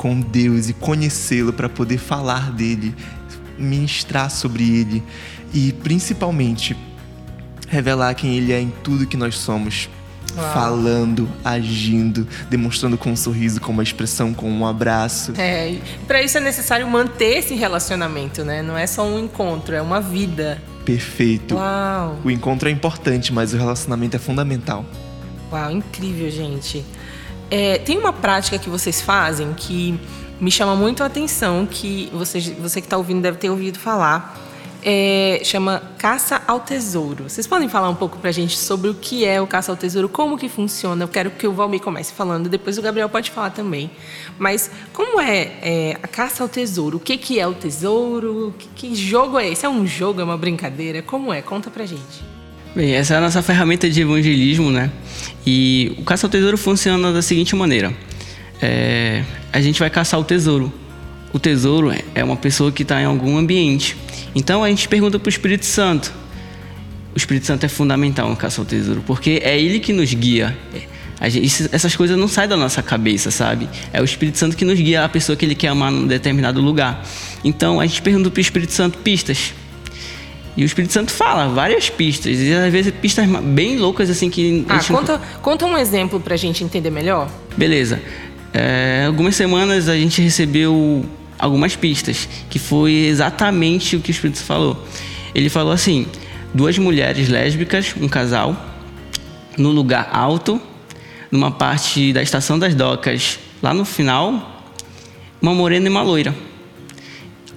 com 0.00 0.18
Deus 0.18 0.70
e 0.70 0.72
conhecê-lo 0.72 1.52
para 1.52 1.68
poder 1.68 1.98
falar 1.98 2.52
dele, 2.52 2.94
ministrar 3.58 4.30
sobre 4.30 4.62
ele 4.64 5.02
e 5.52 5.74
principalmente 5.74 6.74
revelar 7.68 8.14
quem 8.14 8.34
ele 8.34 8.50
é 8.50 8.58
em 8.58 8.72
tudo 8.82 9.06
que 9.06 9.18
nós 9.18 9.36
somos. 9.36 9.90
Uau. 10.34 10.54
Falando, 10.54 11.28
agindo, 11.44 12.26
demonstrando 12.48 12.96
com 12.96 13.10
um 13.10 13.16
sorriso, 13.16 13.60
com 13.60 13.72
uma 13.72 13.82
expressão, 13.82 14.32
com 14.32 14.50
um 14.50 14.66
abraço. 14.66 15.34
É, 15.36 15.76
para 16.06 16.22
isso 16.22 16.38
é 16.38 16.40
necessário 16.40 16.88
manter 16.88 17.36
esse 17.36 17.54
relacionamento, 17.54 18.42
né? 18.42 18.62
Não 18.62 18.78
é 18.78 18.86
só 18.86 19.06
um 19.06 19.18
encontro, 19.18 19.74
é 19.74 19.82
uma 19.82 20.00
vida. 20.00 20.62
Perfeito. 20.82 21.56
Uau. 21.56 22.16
O 22.24 22.30
encontro 22.30 22.70
é 22.70 22.72
importante, 22.72 23.34
mas 23.34 23.52
o 23.52 23.58
relacionamento 23.58 24.16
é 24.16 24.18
fundamental. 24.18 24.86
Uau, 25.52 25.70
incrível, 25.70 26.30
gente. 26.30 26.86
É, 27.50 27.78
tem 27.78 27.98
uma 27.98 28.12
prática 28.12 28.58
que 28.58 28.70
vocês 28.70 29.00
fazem 29.00 29.52
que 29.54 29.98
me 30.40 30.50
chama 30.50 30.74
muito 30.76 31.02
a 31.02 31.06
atenção, 31.06 31.66
que 31.66 32.08
você, 32.12 32.40
você 32.40 32.80
que 32.80 32.86
está 32.86 32.96
ouvindo 32.96 33.20
deve 33.20 33.38
ter 33.38 33.50
ouvido 33.50 33.78
falar. 33.78 34.38
É, 34.82 35.42
chama 35.44 35.82
Caça 35.98 36.40
ao 36.46 36.60
Tesouro. 36.60 37.28
Vocês 37.28 37.46
podem 37.46 37.68
falar 37.68 37.90
um 37.90 37.94
pouco 37.94 38.16
para 38.16 38.30
a 38.30 38.32
gente 38.32 38.56
sobre 38.56 38.88
o 38.88 38.94
que 38.94 39.26
é 39.26 39.38
o 39.38 39.46
Caça 39.46 39.70
ao 39.70 39.76
Tesouro, 39.76 40.08
como 40.08 40.38
que 40.38 40.48
funciona? 40.48 41.04
Eu 41.04 41.08
quero 41.08 41.30
que 41.32 41.46
o 41.46 41.52
Valmir 41.52 41.80
comece 41.82 42.14
falando, 42.14 42.48
depois 42.48 42.78
o 42.78 42.82
Gabriel 42.82 43.08
pode 43.08 43.30
falar 43.30 43.50
também. 43.50 43.90
Mas 44.38 44.70
como 44.94 45.20
é, 45.20 45.52
é 45.60 45.98
a 46.02 46.08
Caça 46.08 46.42
ao 46.42 46.48
Tesouro? 46.48 46.96
O 46.96 47.00
que, 47.00 47.18
que 47.18 47.38
é 47.38 47.46
o 47.46 47.52
tesouro? 47.52 48.54
Que, 48.58 48.68
que 48.68 48.94
jogo 48.94 49.38
é 49.38 49.48
esse? 49.50 49.66
É 49.66 49.68
um 49.68 49.86
jogo? 49.86 50.22
É 50.22 50.24
uma 50.24 50.38
brincadeira? 50.38 51.02
Como 51.02 51.30
é? 51.30 51.42
Conta 51.42 51.70
para 51.70 51.84
gente. 51.84 52.39
Bem, 52.74 52.92
essa 52.94 53.14
é 53.14 53.16
a 53.16 53.20
nossa 53.20 53.42
ferramenta 53.42 53.90
de 53.90 54.00
evangelismo, 54.00 54.70
né? 54.70 54.92
E 55.44 55.92
o 55.98 56.04
caça 56.04 56.26
ao 56.26 56.30
tesouro 56.30 56.56
funciona 56.56 57.12
da 57.12 57.20
seguinte 57.20 57.56
maneira: 57.56 57.92
é, 58.62 59.24
a 59.52 59.60
gente 59.60 59.80
vai 59.80 59.90
caçar 59.90 60.20
o 60.20 60.24
tesouro. 60.24 60.72
O 61.32 61.38
tesouro 61.38 61.92
é 62.14 62.22
uma 62.22 62.36
pessoa 62.36 62.70
que 62.70 62.82
está 62.82 63.00
em 63.02 63.04
algum 63.04 63.36
ambiente. 63.36 63.96
Então 64.34 64.62
a 64.62 64.68
gente 64.68 64.86
pergunta 64.86 65.18
para 65.18 65.26
o 65.26 65.30
Espírito 65.30 65.66
Santo. 65.66 66.12
O 67.12 67.18
Espírito 67.18 67.46
Santo 67.46 67.66
é 67.66 67.68
fundamental 67.68 68.28
no 68.30 68.36
caça 68.36 68.60
ao 68.60 68.64
tesouro, 68.64 69.02
porque 69.04 69.40
é 69.42 69.60
ele 69.60 69.80
que 69.80 69.92
nos 69.92 70.14
guia. 70.14 70.56
Gente, 71.28 71.68
essas 71.72 71.94
coisas 71.96 72.16
não 72.16 72.28
saem 72.28 72.48
da 72.48 72.56
nossa 72.56 72.82
cabeça, 72.82 73.32
sabe? 73.32 73.68
É 73.92 74.00
o 74.00 74.04
Espírito 74.04 74.38
Santo 74.38 74.56
que 74.56 74.64
nos 74.64 74.78
guia 74.78 75.04
a 75.04 75.08
pessoa 75.08 75.34
que 75.34 75.44
ele 75.44 75.56
quer 75.56 75.68
amar 75.68 75.90
num 75.90 76.06
determinado 76.06 76.60
lugar. 76.60 77.04
Então 77.44 77.80
a 77.80 77.86
gente 77.86 78.00
pergunta 78.00 78.30
para 78.30 78.38
o 78.38 78.40
Espírito 78.40 78.72
Santo 78.72 78.98
pistas. 78.98 79.52
E 80.56 80.62
o 80.62 80.66
Espírito 80.66 80.92
Santo 80.92 81.12
fala 81.12 81.48
várias 81.48 81.88
pistas, 81.88 82.38
e 82.38 82.52
às 82.52 82.72
vezes 82.72 82.92
pistas 83.00 83.26
bem 83.26 83.78
loucas 83.78 84.10
assim 84.10 84.28
que. 84.28 84.64
Ah, 84.68 84.80
conta, 84.82 85.18
não... 85.18 85.40
conta 85.42 85.66
um 85.66 85.78
exemplo 85.78 86.20
pra 86.20 86.36
gente 86.36 86.64
entender 86.64 86.90
melhor. 86.90 87.30
Beleza. 87.56 88.00
É, 88.52 89.04
algumas 89.06 89.36
semanas 89.36 89.88
a 89.88 89.96
gente 89.96 90.20
recebeu 90.20 91.04
algumas 91.38 91.76
pistas, 91.76 92.28
que 92.48 92.58
foi 92.58 92.92
exatamente 92.92 93.96
o 93.96 94.00
que 94.00 94.10
o 94.10 94.12
Espírito 94.12 94.38
Santo 94.38 94.46
falou. 94.46 94.84
Ele 95.34 95.48
falou 95.48 95.72
assim: 95.72 96.06
duas 96.52 96.76
mulheres 96.78 97.28
lésbicas, 97.28 97.94
um 98.00 98.08
casal, 98.08 98.56
no 99.56 99.70
lugar 99.70 100.10
alto, 100.12 100.60
numa 101.30 101.50
parte 101.50 102.12
da 102.12 102.22
estação 102.22 102.58
das 102.58 102.74
docas, 102.74 103.38
lá 103.62 103.72
no 103.72 103.84
final, 103.84 104.64
uma 105.40 105.54
morena 105.54 105.86
e 105.86 105.90
uma 105.90 106.02
loira. 106.02 106.34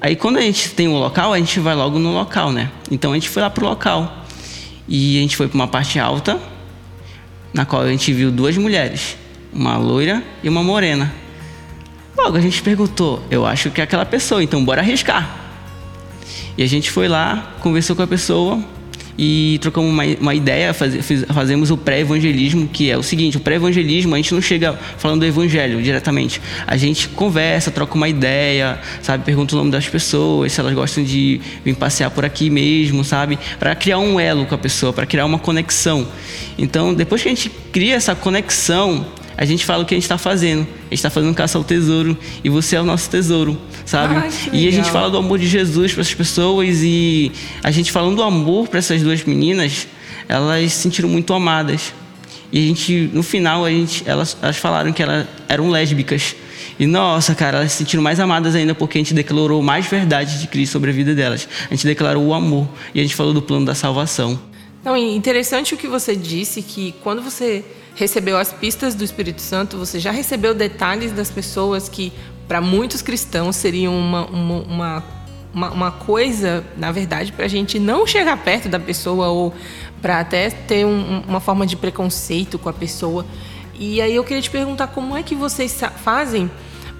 Aí 0.03 0.17
quando 0.17 0.36
a 0.36 0.41
gente 0.41 0.72
tem 0.72 0.86
um 0.89 0.98
local, 0.98 1.31
a 1.31 1.38
gente 1.38 1.62
vai 1.62 1.74
logo 1.74 1.98
no 1.98 2.13
local, 2.13 2.51
né? 2.51 2.69
Então 2.91 3.13
a 3.13 3.13
gente 3.13 3.29
foi 3.29 3.41
lá 3.41 3.50
pro 3.50 3.65
local. 3.65 4.25
E 4.86 5.17
a 5.17 5.22
gente 5.22 5.38
foi 5.38 5.48
para 5.48 5.55
uma 5.55 5.67
parte 5.67 5.98
alta, 5.98 6.38
na 7.53 7.65
qual 7.65 7.83
a 7.83 7.89
gente 7.89 8.12
viu 8.12 8.29
duas 8.29 8.57
mulheres, 8.57 9.15
uma 9.53 9.77
loira 9.77 10.22
e 10.43 10.50
uma 10.50 10.62
morena. 10.62 11.10
Logo 12.17 12.36
a 12.36 12.41
gente 12.41 12.62
perguntou, 12.62 13.24
eu 13.31 13.45
acho 13.45 13.72
que 13.72 13.79
é 13.79 13.86
aquela 13.86 14.05
pessoa, 14.05 14.43
então 14.43 14.65
bora 14.65 14.81
arriscar. 14.81 15.38
E 16.57 16.63
a 16.63 16.67
gente 16.67 16.91
foi 16.91 17.07
lá, 17.07 17.53
conversou 17.62 17.95
com 17.95 18.01
a 18.01 18.07
pessoa, 18.07 18.62
e 19.17 19.60
trocamos 19.62 19.91
uma, 19.91 20.03
uma 20.20 20.34
ideia, 20.34 20.74
faz, 20.74 20.93
fazemos 21.32 21.70
o 21.70 21.77
pré-evangelismo, 21.77 22.67
que 22.67 22.89
é 22.89 22.98
o 22.98 23.03
seguinte: 23.03 23.38
o 23.38 23.39
pré-evangelismo 23.39 24.13
a 24.13 24.17
gente 24.17 24.34
não 24.34 24.41
chega 24.41 24.74
falando 24.98 25.22
do 25.22 25.25
evangelho 25.25 25.82
diretamente, 25.82 26.41
a 26.65 26.75
gente 26.77 27.08
conversa, 27.10 27.72
troca 27.72 27.96
uma 27.96 28.10
ideia, 28.10 28.79
sabe, 29.01 29.24
pergunta 29.24 29.55
o 29.55 29.58
nome 29.58 29.72
das 29.72 29.88
pessoas, 29.88 30.51
se 30.51 30.60
elas 30.60 30.74
gostam 30.74 31.03
de 31.03 31.39
vir 31.63 31.75
passear 31.75 32.10
por 32.10 32.25
aqui 32.25 32.50
mesmo, 32.50 33.03
sabe, 33.03 33.38
para 33.60 33.75
criar 33.75 34.00
um 34.00 34.20
elo 34.20 34.46
com 34.46 34.55
a 34.55 34.58
pessoa, 34.58 34.91
para 34.91 35.05
criar 35.05 35.25
uma 35.25 35.39
conexão. 35.39 36.08
Então, 36.58 36.93
depois 36.93 37.22
que 37.22 37.29
a 37.29 37.32
gente 37.32 37.50
cria 37.72 37.96
essa 37.96 38.15
conexão, 38.15 39.05
a 39.35 39.45
gente 39.45 39.65
fala 39.65 39.83
o 39.83 39.85
que 39.85 39.93
a 39.93 39.97
gente 39.97 40.03
está 40.03 40.17
fazendo. 40.17 40.61
A 40.61 40.83
gente 40.83 40.93
está 40.93 41.09
fazendo 41.09 41.33
caça 41.33 41.57
ao 41.57 41.63
tesouro 41.63 42.17
e 42.43 42.49
você 42.49 42.75
é 42.75 42.81
o 42.81 42.85
nosso 42.85 43.09
tesouro, 43.09 43.59
sabe? 43.85 44.15
Ai, 44.15 44.29
e 44.51 44.67
a 44.67 44.71
gente 44.71 44.89
fala 44.91 45.09
do 45.09 45.17
amor 45.17 45.39
de 45.39 45.47
Jesus 45.47 45.93
para 45.93 46.01
essas 46.01 46.13
pessoas 46.13 46.81
e 46.83 47.31
a 47.63 47.71
gente 47.71 47.91
falando 47.91 48.17
do 48.17 48.23
amor 48.23 48.67
para 48.67 48.79
essas 48.79 49.01
duas 49.01 49.23
meninas, 49.23 49.87
elas 50.27 50.71
se 50.71 50.81
sentiram 50.81 51.09
muito 51.09 51.33
amadas. 51.33 51.93
E 52.51 52.59
a 52.59 52.67
gente, 52.67 53.09
no 53.11 53.23
final, 53.23 53.65
a 53.65 53.69
gente, 53.71 54.03
elas, 54.05 54.37
elas 54.39 54.57
falaram 54.57 54.93
que 54.93 55.01
elas 55.01 55.25
eram 55.49 55.71
lésbicas. 55.71 56.35
E 56.79 56.85
nossa, 56.85 57.33
cara, 57.33 57.57
elas 57.57 57.71
se 57.71 57.79
sentiram 57.79 58.03
mais 58.03 58.19
amadas 58.19 58.53
ainda 58.55 58.75
porque 58.75 58.97
a 58.97 59.01
gente 59.01 59.13
declarou 59.13 59.61
mais 59.63 59.87
verdade 59.87 60.39
de 60.39 60.47
Cristo 60.47 60.73
sobre 60.73 60.91
a 60.91 60.93
vida 60.93 61.15
delas. 61.15 61.47
A 61.69 61.73
gente 61.73 61.85
declarou 61.85 62.23
o 62.23 62.33
amor 62.33 62.67
e 62.93 62.99
a 62.99 63.03
gente 63.03 63.15
falou 63.15 63.33
do 63.33 63.41
plano 63.41 63.65
da 63.65 63.73
salvação. 63.73 64.39
Não, 64.83 64.97
interessante 64.97 65.73
o 65.73 65.77
que 65.77 65.87
você 65.87 66.15
disse 66.15 66.61
que 66.61 66.93
quando 67.01 67.21
você 67.21 67.63
recebeu 67.95 68.38
as 68.38 68.51
pistas 68.51 68.95
do 68.95 69.03
Espírito 69.03 69.41
Santo, 69.41 69.77
você 69.77 70.00
já 70.00 70.12
recebeu 70.12 70.53
detalhes 70.53 71.12
das 71.12 71.29
pessoas 71.29 71.88
que, 71.88 72.12
para 72.47 72.59
muitos 72.59 73.01
cristãos, 73.01 73.55
seriam 73.55 73.95
uma, 73.97 74.25
uma, 74.25 75.03
uma, 75.53 75.71
uma 75.71 75.91
coisa, 75.91 76.63
na 76.77 76.91
verdade, 76.91 77.31
para 77.31 77.45
a 77.45 77.47
gente 77.47 77.77
não 77.79 78.07
chegar 78.07 78.38
perto 78.38 78.67
da 78.67 78.79
pessoa 78.79 79.27
ou 79.27 79.53
para 80.01 80.19
até 80.19 80.50
ter 80.50 80.85
um, 80.85 81.21
uma 81.27 81.39
forma 81.39 81.65
de 81.65 81.75
preconceito 81.75 82.57
com 82.57 82.69
a 82.69 82.73
pessoa. 82.73 83.25
E 83.75 84.01
aí 84.01 84.15
eu 84.15 84.23
queria 84.23 84.41
te 84.41 84.50
perguntar 84.50 84.88
como 84.88 85.15
é 85.15 85.23
que 85.23 85.35
vocês 85.35 85.79
fazem 86.03 86.50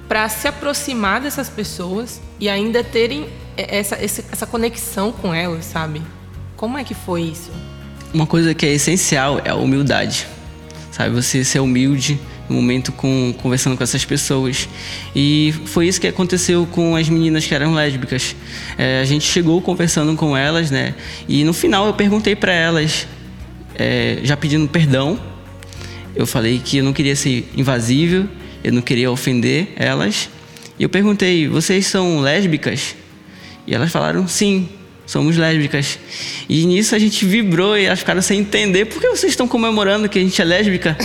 para 0.08 0.30
se 0.30 0.48
aproximar 0.48 1.22
dessas 1.22 1.50
pessoas 1.50 2.22
e 2.40 2.48
ainda 2.50 2.84
terem 2.84 3.28
essa, 3.58 3.96
essa 3.96 4.46
conexão 4.46 5.12
com 5.12 5.34
elas, 5.34 5.66
sabe? 5.66 6.02
Como 6.56 6.78
é 6.78 6.84
que 6.84 6.94
foi 6.94 7.24
isso? 7.24 7.52
Uma 8.14 8.28
coisa 8.28 8.54
que 8.54 8.66
é 8.66 8.74
essencial 8.74 9.40
é 9.44 9.50
a 9.50 9.56
humildade 9.56 10.28
sabe? 10.94 11.10
Você 11.16 11.44
ser 11.44 11.60
humilde 11.60 12.20
no 12.48 12.56
momento 12.56 12.92
com 12.92 13.34
conversando 13.42 13.76
com 13.76 13.84
essas 13.84 14.06
pessoas. 14.06 14.70
E 15.16 15.54
foi 15.66 15.88
isso 15.88 16.00
que 16.00 16.08
aconteceu 16.08 16.68
com 16.68 16.96
as 16.96 17.10
meninas 17.10 17.46
que 17.46 17.54
eram 17.54 17.74
lésbicas. 17.74 18.36
É, 18.78 19.02
a 19.02 19.06
gente 19.06 19.26
chegou 19.26 19.60
conversando 19.60 20.16
com 20.16 20.38
elas, 20.38 20.70
né? 20.70 20.94
E 21.28 21.44
no 21.44 21.52
final 21.52 21.88
eu 21.88 21.94
perguntei 21.94 22.36
para 22.36 22.54
elas, 22.54 23.08
é, 23.76 24.20
já 24.24 24.38
pedindo 24.38 24.68
perdão. 24.68 25.20
Eu 26.16 26.28
falei 26.28 26.62
que 26.64 26.78
eu 26.78 26.84
não 26.84 26.94
queria 26.94 27.16
ser 27.16 27.50
invasível, 27.58 28.30
eu 28.64 28.72
não 28.72 28.84
queria 28.84 29.10
ofender 29.10 29.74
elas. 29.76 30.30
E 30.78 30.84
eu 30.84 30.90
perguntei: 30.90 31.48
vocês 31.48 31.88
são 31.88 32.20
lésbicas? 32.20 32.96
E 33.66 33.74
elas 33.74 33.92
falaram 33.92 34.28
sim 34.28 34.70
somos 35.06 35.38
lésbicas. 35.38 36.00
E 36.48 36.66
nisso 36.66 36.96
a 36.96 37.00
gente 37.00 37.26
vibrou 37.26 37.78
e 37.78 37.86
elas 37.86 38.00
ficaram 38.00 38.22
sem 38.22 38.40
entender 38.40 38.86
por 38.86 39.02
que 39.02 39.08
vocês 39.10 39.32
estão 39.32 39.48
comemorando 39.48 40.08
que 40.08 40.20
a 40.20 40.22
gente 40.22 40.42
é 40.42 40.46
lésbica. 40.46 40.98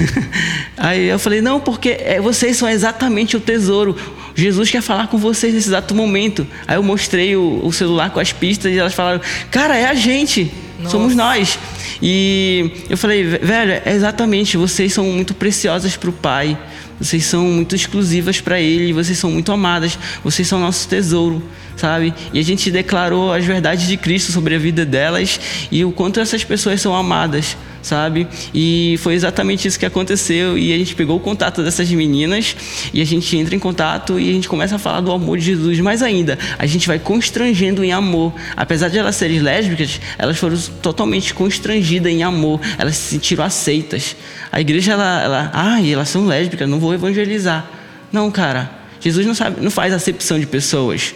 Aí 0.76 1.06
eu 1.06 1.18
falei, 1.18 1.40
não, 1.40 1.60
porque 1.60 1.96
é, 2.00 2.20
vocês 2.20 2.56
são 2.56 2.68
exatamente 2.68 3.36
o 3.36 3.40
tesouro. 3.40 3.96
Jesus 4.34 4.70
quer 4.70 4.82
falar 4.82 5.08
com 5.08 5.18
vocês 5.18 5.54
nesse 5.54 5.68
exato 5.68 5.94
momento. 5.94 6.46
Aí 6.66 6.76
eu 6.76 6.82
mostrei 6.82 7.36
o, 7.36 7.60
o 7.64 7.72
celular 7.72 8.10
com 8.10 8.20
as 8.20 8.32
pistas 8.32 8.72
e 8.72 8.78
elas 8.78 8.94
falaram, 8.94 9.20
cara, 9.50 9.76
é 9.76 9.86
a 9.86 9.94
gente. 9.94 10.50
Nossa. 10.78 10.90
Somos 10.90 11.14
nós. 11.14 11.58
E 12.02 12.70
eu 12.90 12.96
falei, 12.96 13.24
velho, 13.24 13.80
é 13.84 13.92
exatamente, 13.92 14.56
vocês 14.56 14.92
são 14.92 15.04
muito 15.04 15.34
preciosas 15.34 15.96
para 15.96 16.10
o 16.10 16.12
Pai. 16.12 16.58
Vocês 17.00 17.24
são 17.24 17.44
muito 17.46 17.74
exclusivas 17.74 18.40
para 18.40 18.60
Ele, 18.60 18.92
vocês 18.92 19.18
são 19.18 19.30
muito 19.30 19.50
amadas, 19.50 19.98
vocês 20.22 20.46
são 20.46 20.60
nosso 20.60 20.88
tesouro, 20.88 21.42
sabe? 21.76 22.14
E 22.32 22.38
a 22.38 22.42
gente 22.42 22.70
declarou 22.70 23.32
as 23.32 23.44
verdades 23.44 23.86
de 23.86 23.96
Cristo 23.96 24.32
sobre 24.32 24.54
a 24.54 24.58
vida 24.58 24.84
delas 24.84 25.40
e 25.70 25.84
o 25.84 25.92
quanto 25.92 26.20
essas 26.20 26.44
pessoas 26.44 26.80
são 26.80 26.94
amadas, 26.94 27.56
sabe? 27.82 28.26
E 28.54 28.96
foi 29.00 29.14
exatamente 29.14 29.66
isso 29.66 29.78
que 29.78 29.84
aconteceu. 29.84 30.56
E 30.56 30.72
a 30.72 30.78
gente 30.78 30.94
pegou 30.94 31.16
o 31.16 31.20
contato 31.20 31.62
dessas 31.62 31.90
meninas 31.90 32.56
e 32.94 33.02
a 33.02 33.04
gente 33.04 33.36
entra 33.36 33.54
em 33.54 33.58
contato 33.58 34.18
e 34.18 34.30
a 34.30 34.32
gente 34.32 34.48
começa 34.48 34.76
a 34.76 34.78
falar 34.78 35.00
do 35.00 35.10
amor 35.10 35.36
de 35.38 35.44
Jesus. 35.44 35.80
Mais 35.80 36.02
ainda, 36.02 36.38
a 36.58 36.66
gente 36.66 36.86
vai 36.86 36.98
constrangendo 36.98 37.84
em 37.84 37.92
amor. 37.92 38.32
Apesar 38.56 38.88
de 38.88 38.98
elas 38.98 39.16
serem 39.16 39.40
lésbicas, 39.40 40.00
elas 40.16 40.38
foram 40.38 40.56
totalmente 40.80 41.34
constrangidas 41.34 42.10
em 42.10 42.22
amor. 42.22 42.60
Elas 42.78 42.96
se 42.96 43.10
sentiram 43.10 43.44
aceitas. 43.44 44.16
A 44.50 44.60
igreja, 44.60 44.92
ela, 44.92 45.22
ela 45.22 45.50
ah, 45.52 45.86
elas 45.86 46.08
são 46.08 46.26
lésbicas, 46.26 46.68
não 46.68 46.78
vou 46.78 46.94
evangelizar. 46.94 47.68
Não, 48.12 48.30
cara. 48.30 48.82
Jesus 49.00 49.26
não, 49.26 49.34
sabe, 49.34 49.60
não 49.60 49.70
faz 49.70 49.92
acepção 49.92 50.38
de 50.38 50.46
pessoas. 50.46 51.12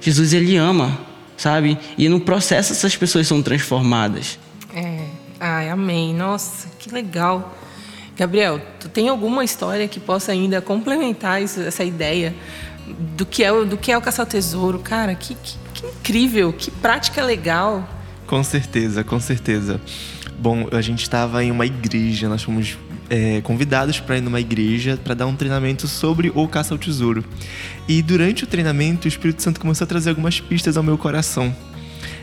Jesus, 0.00 0.32
ele 0.32 0.56
ama, 0.56 0.98
sabe? 1.36 1.78
E 1.98 2.08
no 2.08 2.20
processo 2.20 2.72
essas 2.72 2.96
pessoas 2.96 3.26
são 3.26 3.42
transformadas. 3.42 4.38
Amém. 5.72 6.14
Nossa, 6.14 6.68
que 6.78 6.90
legal. 6.92 7.56
Gabriel, 8.14 8.60
tu 8.78 8.90
tem 8.90 9.08
alguma 9.08 9.42
história 9.42 9.88
que 9.88 9.98
possa 9.98 10.30
ainda 10.30 10.60
complementar 10.60 11.42
isso, 11.42 11.60
essa 11.60 11.82
ideia 11.82 12.34
do 13.16 13.24
que 13.24 13.42
é, 13.42 13.64
do 13.64 13.78
que 13.78 13.90
é 13.90 13.96
o 13.96 14.02
caçar 14.02 14.26
tesouro? 14.26 14.78
Cara, 14.80 15.14
que, 15.14 15.34
que, 15.34 15.56
que 15.72 15.86
incrível, 15.86 16.52
que 16.52 16.70
prática 16.70 17.22
legal. 17.24 17.88
Com 18.26 18.44
certeza, 18.44 19.02
com 19.02 19.18
certeza. 19.18 19.80
Bom, 20.38 20.68
a 20.72 20.82
gente 20.82 21.02
estava 21.02 21.42
em 21.42 21.50
uma 21.50 21.64
igreja, 21.64 22.28
nós 22.28 22.42
fomos 22.42 22.76
é, 23.08 23.40
convidados 23.40 23.98
para 23.98 24.18
ir 24.18 24.20
numa 24.20 24.40
igreja 24.40 24.98
para 25.02 25.14
dar 25.14 25.26
um 25.26 25.34
treinamento 25.34 25.88
sobre 25.88 26.30
o 26.34 26.46
caça 26.46 26.74
ao 26.74 26.78
tesouro. 26.78 27.24
E 27.88 28.02
durante 28.02 28.44
o 28.44 28.46
treinamento, 28.46 29.06
o 29.06 29.08
Espírito 29.08 29.42
Santo 29.42 29.58
começou 29.58 29.86
a 29.86 29.88
trazer 29.88 30.10
algumas 30.10 30.38
pistas 30.38 30.76
ao 30.76 30.82
meu 30.82 30.98
coração. 30.98 31.54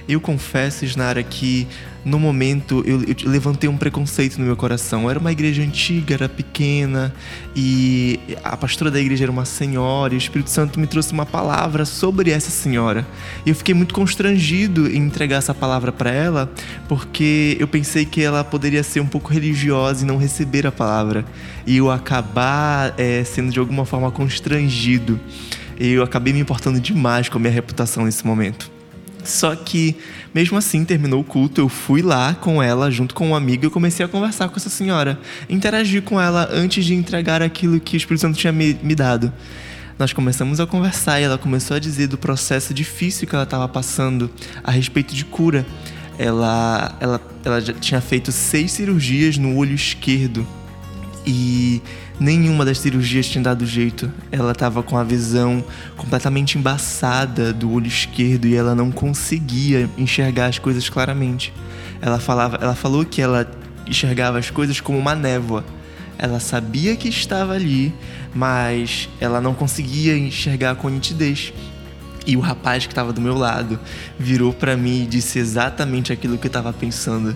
Eu 0.09 0.19
confesso, 0.19 0.83
Isnara, 0.83 1.21
que 1.21 1.67
no 2.03 2.17
momento 2.17 2.83
eu, 2.83 3.03
eu, 3.03 3.15
levantei 3.29 3.69
um 3.69 3.77
preconceito 3.77 4.39
no 4.39 4.45
meu 4.47 4.55
coração. 4.55 5.07
Era 5.07 5.19
uma 5.19 5.31
igreja 5.31 5.61
antiga, 5.61 6.15
era 6.15 6.27
pequena 6.27 7.13
e 7.55 8.19
a 8.43 8.57
pastora 8.57 8.89
da 8.89 8.99
igreja 8.99 9.25
era 9.25 9.31
uma 9.31 9.45
senhora 9.45 10.15
e 10.15 10.17
o 10.17 10.19
Espírito 10.19 10.49
Santo 10.49 10.79
me 10.79 10.87
trouxe 10.87 11.13
uma 11.13 11.27
palavra 11.27 11.85
sobre 11.85 12.31
essa 12.31 12.49
senhora. 12.49 13.05
E 13.45 13.51
eu 13.51 13.55
fiquei 13.55 13.75
muito 13.75 13.93
constrangido 13.93 14.87
em 14.87 14.97
entregar 14.97 15.37
essa 15.37 15.53
palavra 15.53 15.91
para 15.91 16.09
ela 16.09 16.51
porque 16.87 17.55
eu 17.59 17.67
pensei 17.67 18.03
que 18.03 18.19
ela 18.19 18.43
poderia 18.43 18.81
ser 18.81 19.01
um 19.01 19.07
pouco 19.07 19.31
religiosa 19.31 20.03
e 20.03 20.07
não 20.07 20.17
receber 20.17 20.65
a 20.65 20.71
palavra 20.71 21.23
e 21.67 21.77
eu 21.77 21.91
acabar 21.91 22.95
é, 22.97 23.23
sendo 23.23 23.51
de 23.51 23.59
alguma 23.59 23.85
forma 23.85 24.09
constrangido. 24.09 25.19
Eu 25.79 26.01
acabei 26.01 26.33
me 26.33 26.39
importando 26.39 26.79
demais 26.79 27.29
com 27.29 27.37
a 27.37 27.41
minha 27.41 27.53
reputação 27.53 28.05
nesse 28.05 28.25
momento. 28.25 28.78
Só 29.23 29.55
que, 29.55 29.95
mesmo 30.33 30.57
assim, 30.57 30.85
terminou 30.85 31.21
o 31.21 31.23
culto, 31.23 31.61
eu 31.61 31.69
fui 31.69 32.01
lá 32.01 32.33
com 32.33 32.61
ela, 32.63 32.89
junto 32.89 33.13
com 33.13 33.29
um 33.29 33.35
amigo, 33.35 33.65
e 33.65 33.69
comecei 33.69 34.05
a 34.05 34.09
conversar 34.09 34.49
com 34.49 34.55
essa 34.55 34.69
senhora. 34.69 35.19
Interagir 35.49 36.01
com 36.01 36.19
ela 36.19 36.49
antes 36.51 36.85
de 36.85 36.93
entregar 36.93 37.41
aquilo 37.41 37.79
que 37.79 37.95
o 37.95 37.97
Espírito 37.97 38.21
Santo 38.21 38.37
tinha 38.37 38.53
me, 38.53 38.77
me 38.81 38.95
dado. 38.95 39.31
Nós 39.97 40.13
começamos 40.13 40.61
a 40.61 40.65
conversar 40.65 41.19
e 41.19 41.23
ela 41.23 41.37
começou 41.37 41.75
a 41.75 41.79
dizer 41.79 42.07
do 42.07 42.17
processo 42.17 42.73
difícil 42.73 43.27
que 43.27 43.35
ela 43.35 43.43
estava 43.43 43.67
passando 43.67 44.31
a 44.63 44.71
respeito 44.71 45.13
de 45.13 45.25
cura. 45.25 45.65
Ela, 46.17 46.95
ela, 47.01 47.21
ela 47.43 47.59
já 47.59 47.73
tinha 47.73 47.99
feito 47.99 48.31
seis 48.31 48.71
cirurgias 48.71 49.37
no 49.37 49.57
olho 49.57 49.75
esquerdo 49.75 50.47
e 51.25 51.81
nenhuma 52.19 52.65
das 52.65 52.79
cirurgias 52.79 53.27
tinha 53.27 53.43
dado 53.43 53.65
jeito. 53.65 54.11
Ela 54.31 54.51
estava 54.51 54.83
com 54.83 54.97
a 54.97 55.03
visão 55.03 55.63
completamente 55.95 56.57
embaçada 56.57 57.53
do 57.53 57.71
olho 57.71 57.87
esquerdo 57.87 58.45
e 58.45 58.55
ela 58.55 58.75
não 58.75 58.91
conseguia 58.91 59.89
enxergar 59.97 60.47
as 60.47 60.59
coisas 60.59 60.89
claramente. 60.89 61.53
Ela 62.01 62.19
falava, 62.19 62.57
ela 62.61 62.75
falou 62.75 63.05
que 63.05 63.21
ela 63.21 63.49
enxergava 63.87 64.37
as 64.37 64.49
coisas 64.49 64.79
como 64.79 64.97
uma 64.97 65.15
névoa. 65.15 65.63
Ela 66.17 66.39
sabia 66.39 66.95
que 66.97 67.07
estava 67.07 67.53
ali, 67.53 67.93
mas 68.35 69.07
ela 69.21 69.39
não 69.39 69.53
conseguia 69.53 70.17
enxergar 70.17 70.75
com 70.75 70.89
nitidez. 70.89 71.53
E 72.27 72.35
o 72.35 72.41
rapaz 72.41 72.85
que 72.85 72.91
estava 72.91 73.13
do 73.13 73.21
meu 73.21 73.35
lado 73.35 73.79
virou 74.19 74.53
para 74.53 74.75
mim 74.75 75.03
e 75.03 75.05
disse 75.07 75.39
exatamente 75.39 76.11
aquilo 76.11 76.37
que 76.37 76.45
eu 76.45 76.49
estava 76.49 76.73
pensando. 76.73 77.35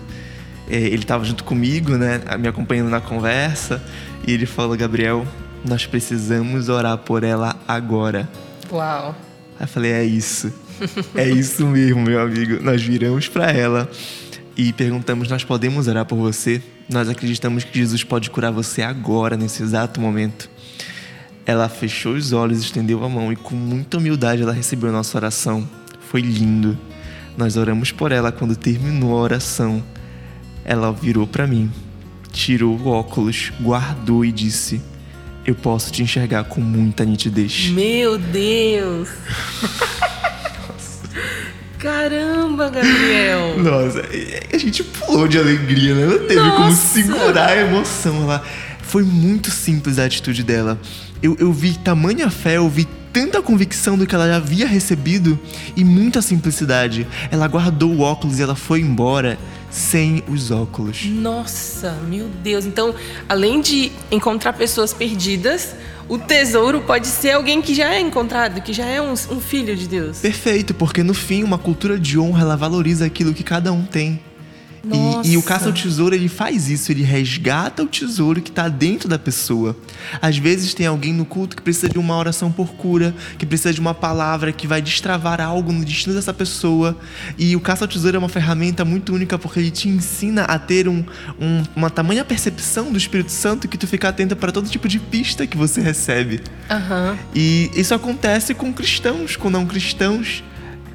É, 0.68 0.76
ele 0.76 1.02
estava 1.02 1.24
junto 1.24 1.44
comigo, 1.44 1.96
né, 1.96 2.20
me 2.38 2.48
acompanhando 2.48 2.88
na 2.90 3.00
conversa, 3.00 3.82
e 4.26 4.32
ele 4.32 4.46
falou: 4.46 4.76
Gabriel, 4.76 5.26
nós 5.64 5.86
precisamos 5.86 6.68
orar 6.68 6.98
por 6.98 7.22
ela 7.22 7.56
agora. 7.66 8.28
Uau! 8.70 9.14
Aí 9.58 9.64
eu 9.64 9.68
falei: 9.68 9.92
é 9.92 10.04
isso, 10.04 10.52
é 11.14 11.28
isso 11.28 11.66
mesmo, 11.66 12.02
meu 12.02 12.20
amigo. 12.20 12.62
Nós 12.62 12.82
viramos 12.82 13.28
para 13.28 13.50
ela 13.50 13.90
e 14.56 14.72
perguntamos: 14.72 15.28
Nós 15.28 15.44
podemos 15.44 15.88
orar 15.88 16.04
por 16.04 16.16
você? 16.16 16.62
Nós 16.88 17.08
acreditamos 17.08 17.64
que 17.64 17.78
Jesus 17.78 18.04
pode 18.04 18.30
curar 18.30 18.52
você 18.52 18.82
agora, 18.82 19.36
nesse 19.36 19.62
exato 19.62 20.00
momento. 20.00 20.50
Ela 21.46 21.68
fechou 21.68 22.14
os 22.14 22.32
olhos, 22.32 22.60
estendeu 22.60 23.04
a 23.04 23.08
mão 23.08 23.32
e, 23.32 23.36
com 23.36 23.54
muita 23.54 23.98
humildade, 23.98 24.42
ela 24.42 24.52
recebeu 24.52 24.88
a 24.88 24.92
nossa 24.92 25.16
oração. 25.16 25.68
Foi 26.10 26.20
lindo. 26.20 26.78
Nós 27.36 27.56
oramos 27.56 27.90
por 27.90 28.12
ela 28.12 28.30
quando 28.30 28.54
terminou 28.54 29.18
a 29.18 29.22
oração. 29.22 29.82
Ela 30.64 30.92
virou 30.92 31.26
para 31.26 31.46
mim, 31.46 31.70
tirou 32.32 32.76
o 32.76 32.88
óculos, 32.88 33.52
guardou 33.60 34.24
e 34.24 34.32
disse: 34.32 34.80
Eu 35.46 35.54
posso 35.54 35.92
te 35.92 36.02
enxergar 36.02 36.44
com 36.44 36.60
muita 36.60 37.04
nitidez. 37.04 37.68
Meu 37.68 38.18
Deus! 38.18 39.08
Caramba, 41.78 42.70
Gabriel! 42.70 43.58
Nossa, 43.58 44.02
a 44.50 44.56
gente 44.56 44.82
pulou 44.82 45.28
de 45.28 45.38
alegria, 45.38 45.94
né? 45.94 46.06
Não 46.06 46.18
teve 46.20 46.40
Nossa. 46.40 46.56
como 46.56 46.72
segurar 46.72 47.50
a 47.50 47.56
emoção. 47.60 48.22
Ela 48.22 48.42
foi 48.80 49.02
muito 49.02 49.50
simples 49.50 49.98
a 49.98 50.06
atitude 50.06 50.42
dela. 50.42 50.80
Eu, 51.22 51.36
eu 51.38 51.52
vi 51.52 51.74
tamanha 51.74 52.30
fé, 52.30 52.56
eu 52.56 52.70
vi 52.70 52.88
tanta 53.12 53.42
convicção 53.42 53.98
do 53.98 54.06
que 54.06 54.14
ela 54.14 54.26
já 54.26 54.36
havia 54.36 54.66
recebido 54.66 55.38
e 55.76 55.84
muita 55.84 56.22
simplicidade. 56.22 57.06
Ela 57.30 57.46
guardou 57.46 57.92
o 57.92 58.00
óculos 58.00 58.38
e 58.38 58.42
ela 58.42 58.56
foi 58.56 58.80
embora 58.80 59.38
sem 59.74 60.22
os 60.28 60.52
óculos. 60.52 61.04
Nossa, 61.04 61.98
meu 62.08 62.28
Deus. 62.28 62.64
Então, 62.64 62.94
além 63.28 63.60
de 63.60 63.90
encontrar 64.08 64.52
pessoas 64.52 64.94
perdidas, 64.94 65.74
o 66.08 66.16
tesouro 66.16 66.80
pode 66.82 67.08
ser 67.08 67.32
alguém 67.32 67.60
que 67.60 67.74
já 67.74 67.92
é 67.92 68.00
encontrado, 68.00 68.60
que 68.60 68.72
já 68.72 68.86
é 68.86 69.02
um, 69.02 69.12
um 69.12 69.40
filho 69.40 69.74
de 69.74 69.88
Deus. 69.88 70.18
Perfeito, 70.18 70.72
porque 70.74 71.02
no 71.02 71.12
fim, 71.12 71.42
uma 71.42 71.58
cultura 71.58 71.98
de 71.98 72.16
honra, 72.16 72.42
ela 72.42 72.56
valoriza 72.56 73.04
aquilo 73.04 73.34
que 73.34 73.42
cada 73.42 73.72
um 73.72 73.84
tem. 73.84 74.20
E, 75.24 75.32
e, 75.32 75.36
o 75.36 75.42
caça 75.42 75.66
ao 75.66 75.72
tesouro 75.72 76.14
ele 76.14 76.28
faz 76.28 76.68
isso, 76.68 76.92
ele 76.92 77.02
resgata 77.02 77.82
o 77.82 77.86
tesouro 77.86 78.40
que 78.42 78.50
está 78.50 78.68
dentro 78.68 79.08
da 79.08 79.18
pessoa. 79.18 79.76
Às 80.20 80.36
vezes 80.36 80.74
tem 80.74 80.86
alguém 80.86 81.12
no 81.12 81.24
culto 81.24 81.56
que 81.56 81.62
precisa 81.62 81.88
de 81.88 81.98
uma 81.98 82.16
oração 82.16 82.52
por 82.52 82.74
cura, 82.74 83.14
que 83.38 83.46
precisa 83.46 83.72
de 83.72 83.80
uma 83.80 83.94
palavra 83.94 84.52
que 84.52 84.66
vai 84.66 84.82
destravar 84.82 85.40
algo 85.40 85.72
no 85.72 85.84
destino 85.84 86.14
dessa 86.14 86.34
pessoa. 86.34 86.96
E 87.38 87.56
o 87.56 87.60
caça 87.60 87.84
ao 87.84 87.88
tesouro 87.88 88.16
é 88.16 88.18
uma 88.18 88.28
ferramenta 88.28 88.84
muito 88.84 89.14
única 89.14 89.38
porque 89.38 89.60
ele 89.60 89.70
te 89.70 89.88
ensina 89.88 90.42
a 90.42 90.58
ter 90.58 90.88
um, 90.88 91.04
um, 91.40 91.62
uma 91.74 91.90
tamanha 91.90 92.24
percepção 92.24 92.92
do 92.92 92.98
Espírito 92.98 93.32
Santo 93.32 93.68
que 93.68 93.78
tu 93.78 93.86
fica 93.86 94.08
atento 94.08 94.36
para 94.36 94.52
todo 94.52 94.68
tipo 94.68 94.88
de 94.88 94.98
pista 94.98 95.46
que 95.46 95.56
você 95.56 95.80
recebe. 95.80 96.40
Uhum. 96.70 97.16
E 97.34 97.70
isso 97.74 97.94
acontece 97.94 98.54
com 98.54 98.72
cristãos, 98.72 99.36
com 99.36 99.48
não 99.48 99.66
cristãos 99.66 100.42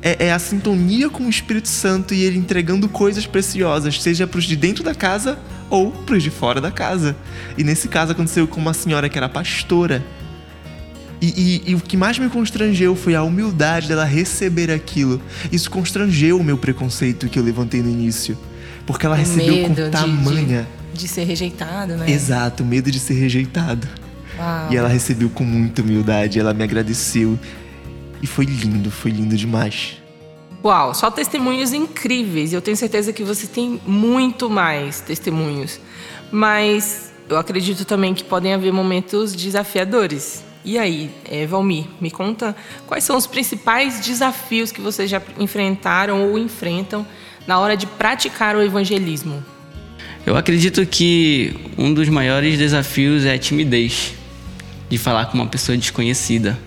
é, 0.01 0.27
é, 0.27 0.33
a 0.33 0.39
sintonia 0.39 1.09
com 1.09 1.25
o 1.25 1.29
Espírito 1.29 1.67
Santo 1.67 2.13
e 2.13 2.23
ele 2.23 2.37
entregando 2.37 2.87
coisas 2.87 3.25
preciosas, 3.25 4.01
seja 4.01 4.25
para 4.25 4.39
os 4.39 4.45
de 4.45 4.55
dentro 4.55 4.83
da 4.83 4.95
casa 4.95 5.37
ou 5.69 5.91
para 5.91 6.15
os 6.15 6.23
de 6.23 6.29
fora 6.29 6.61
da 6.61 6.71
casa. 6.71 7.15
E 7.57 7.63
nesse 7.63 7.87
caso 7.87 8.11
aconteceu 8.11 8.47
com 8.47 8.59
uma 8.59 8.73
senhora 8.73 9.09
que 9.09 9.17
era 9.17 9.27
pastora. 9.27 10.03
E, 11.21 11.61
e, 11.65 11.71
e, 11.71 11.75
o 11.75 11.81
que 11.81 11.97
mais 11.97 12.17
me 12.17 12.29
constrangeu 12.29 12.95
foi 12.95 13.13
a 13.13 13.21
humildade 13.21 13.89
dela 13.89 14.05
receber 14.05 14.71
aquilo. 14.71 15.21
Isso 15.51 15.69
constrangeu 15.69 16.39
o 16.39 16.43
meu 16.43 16.57
preconceito 16.57 17.27
que 17.27 17.37
eu 17.37 17.43
levantei 17.43 17.81
no 17.81 17.89
início. 17.89 18.37
Porque 18.85 19.05
ela 19.05 19.15
o 19.15 19.19
recebeu 19.19 19.67
com 19.67 19.73
de, 19.73 19.89
tamanha. 19.89 20.65
De, 20.93 21.01
de, 21.01 21.07
ser 21.09 21.25
rejeitado, 21.25 21.97
né? 21.97 22.09
Exato, 22.09 22.63
medo 22.63 22.89
de 22.89 22.99
ser 22.99 23.15
rejeitado. 23.15 23.85
Uau. 24.37 24.71
E 24.71 24.77
ela 24.77 24.87
recebeu 24.87 25.29
com 25.29 25.43
muita 25.43 25.81
humildade, 25.81 26.39
ela 26.39 26.53
me 26.53 26.63
agradeceu. 26.63 27.37
E 28.21 28.27
foi 28.27 28.45
lindo, 28.45 28.91
foi 28.91 29.11
lindo 29.11 29.35
demais. 29.35 29.97
Uau, 30.63 30.93
só 30.93 31.09
testemunhos 31.09 31.71
incríveis. 31.71 32.51
Eu 32.51 32.61
tenho 32.61 32.75
certeza 32.75 33.13
que 33.13 33.23
você 33.23 33.47
tem 33.47 33.79
muito 33.85 34.49
mais 34.49 34.99
testemunhos. 34.99 35.79
Mas 36.31 37.11
eu 37.29 37.37
acredito 37.37 37.85
também 37.85 38.13
que 38.13 38.23
podem 38.23 38.53
haver 38.53 38.73
momentos 38.73 39.33
desafiadores. 39.33 40.43
E 40.65 40.77
aí, 40.77 41.09
é, 41.25 41.45
Valmir, 41.45 41.85
me 42.01 42.11
conta 42.11 42.53
quais 42.85 43.05
são 43.05 43.15
os 43.15 43.25
principais 43.25 44.01
desafios 44.01 44.71
que 44.71 44.81
vocês 44.81 45.09
já 45.09 45.21
enfrentaram 45.39 46.29
ou 46.29 46.37
enfrentam 46.37 47.07
na 47.47 47.57
hora 47.57 47.77
de 47.77 47.87
praticar 47.87 48.57
o 48.57 48.61
evangelismo? 48.61 49.43
Eu 50.25 50.35
acredito 50.35 50.85
que 50.85 51.55
um 51.77 51.93
dos 51.93 52.09
maiores 52.09 52.57
desafios 52.57 53.23
é 53.23 53.33
a 53.33 53.39
timidez 53.39 54.13
de 54.89 54.97
falar 54.97 55.27
com 55.27 55.37
uma 55.37 55.47
pessoa 55.47 55.77
desconhecida 55.77 56.59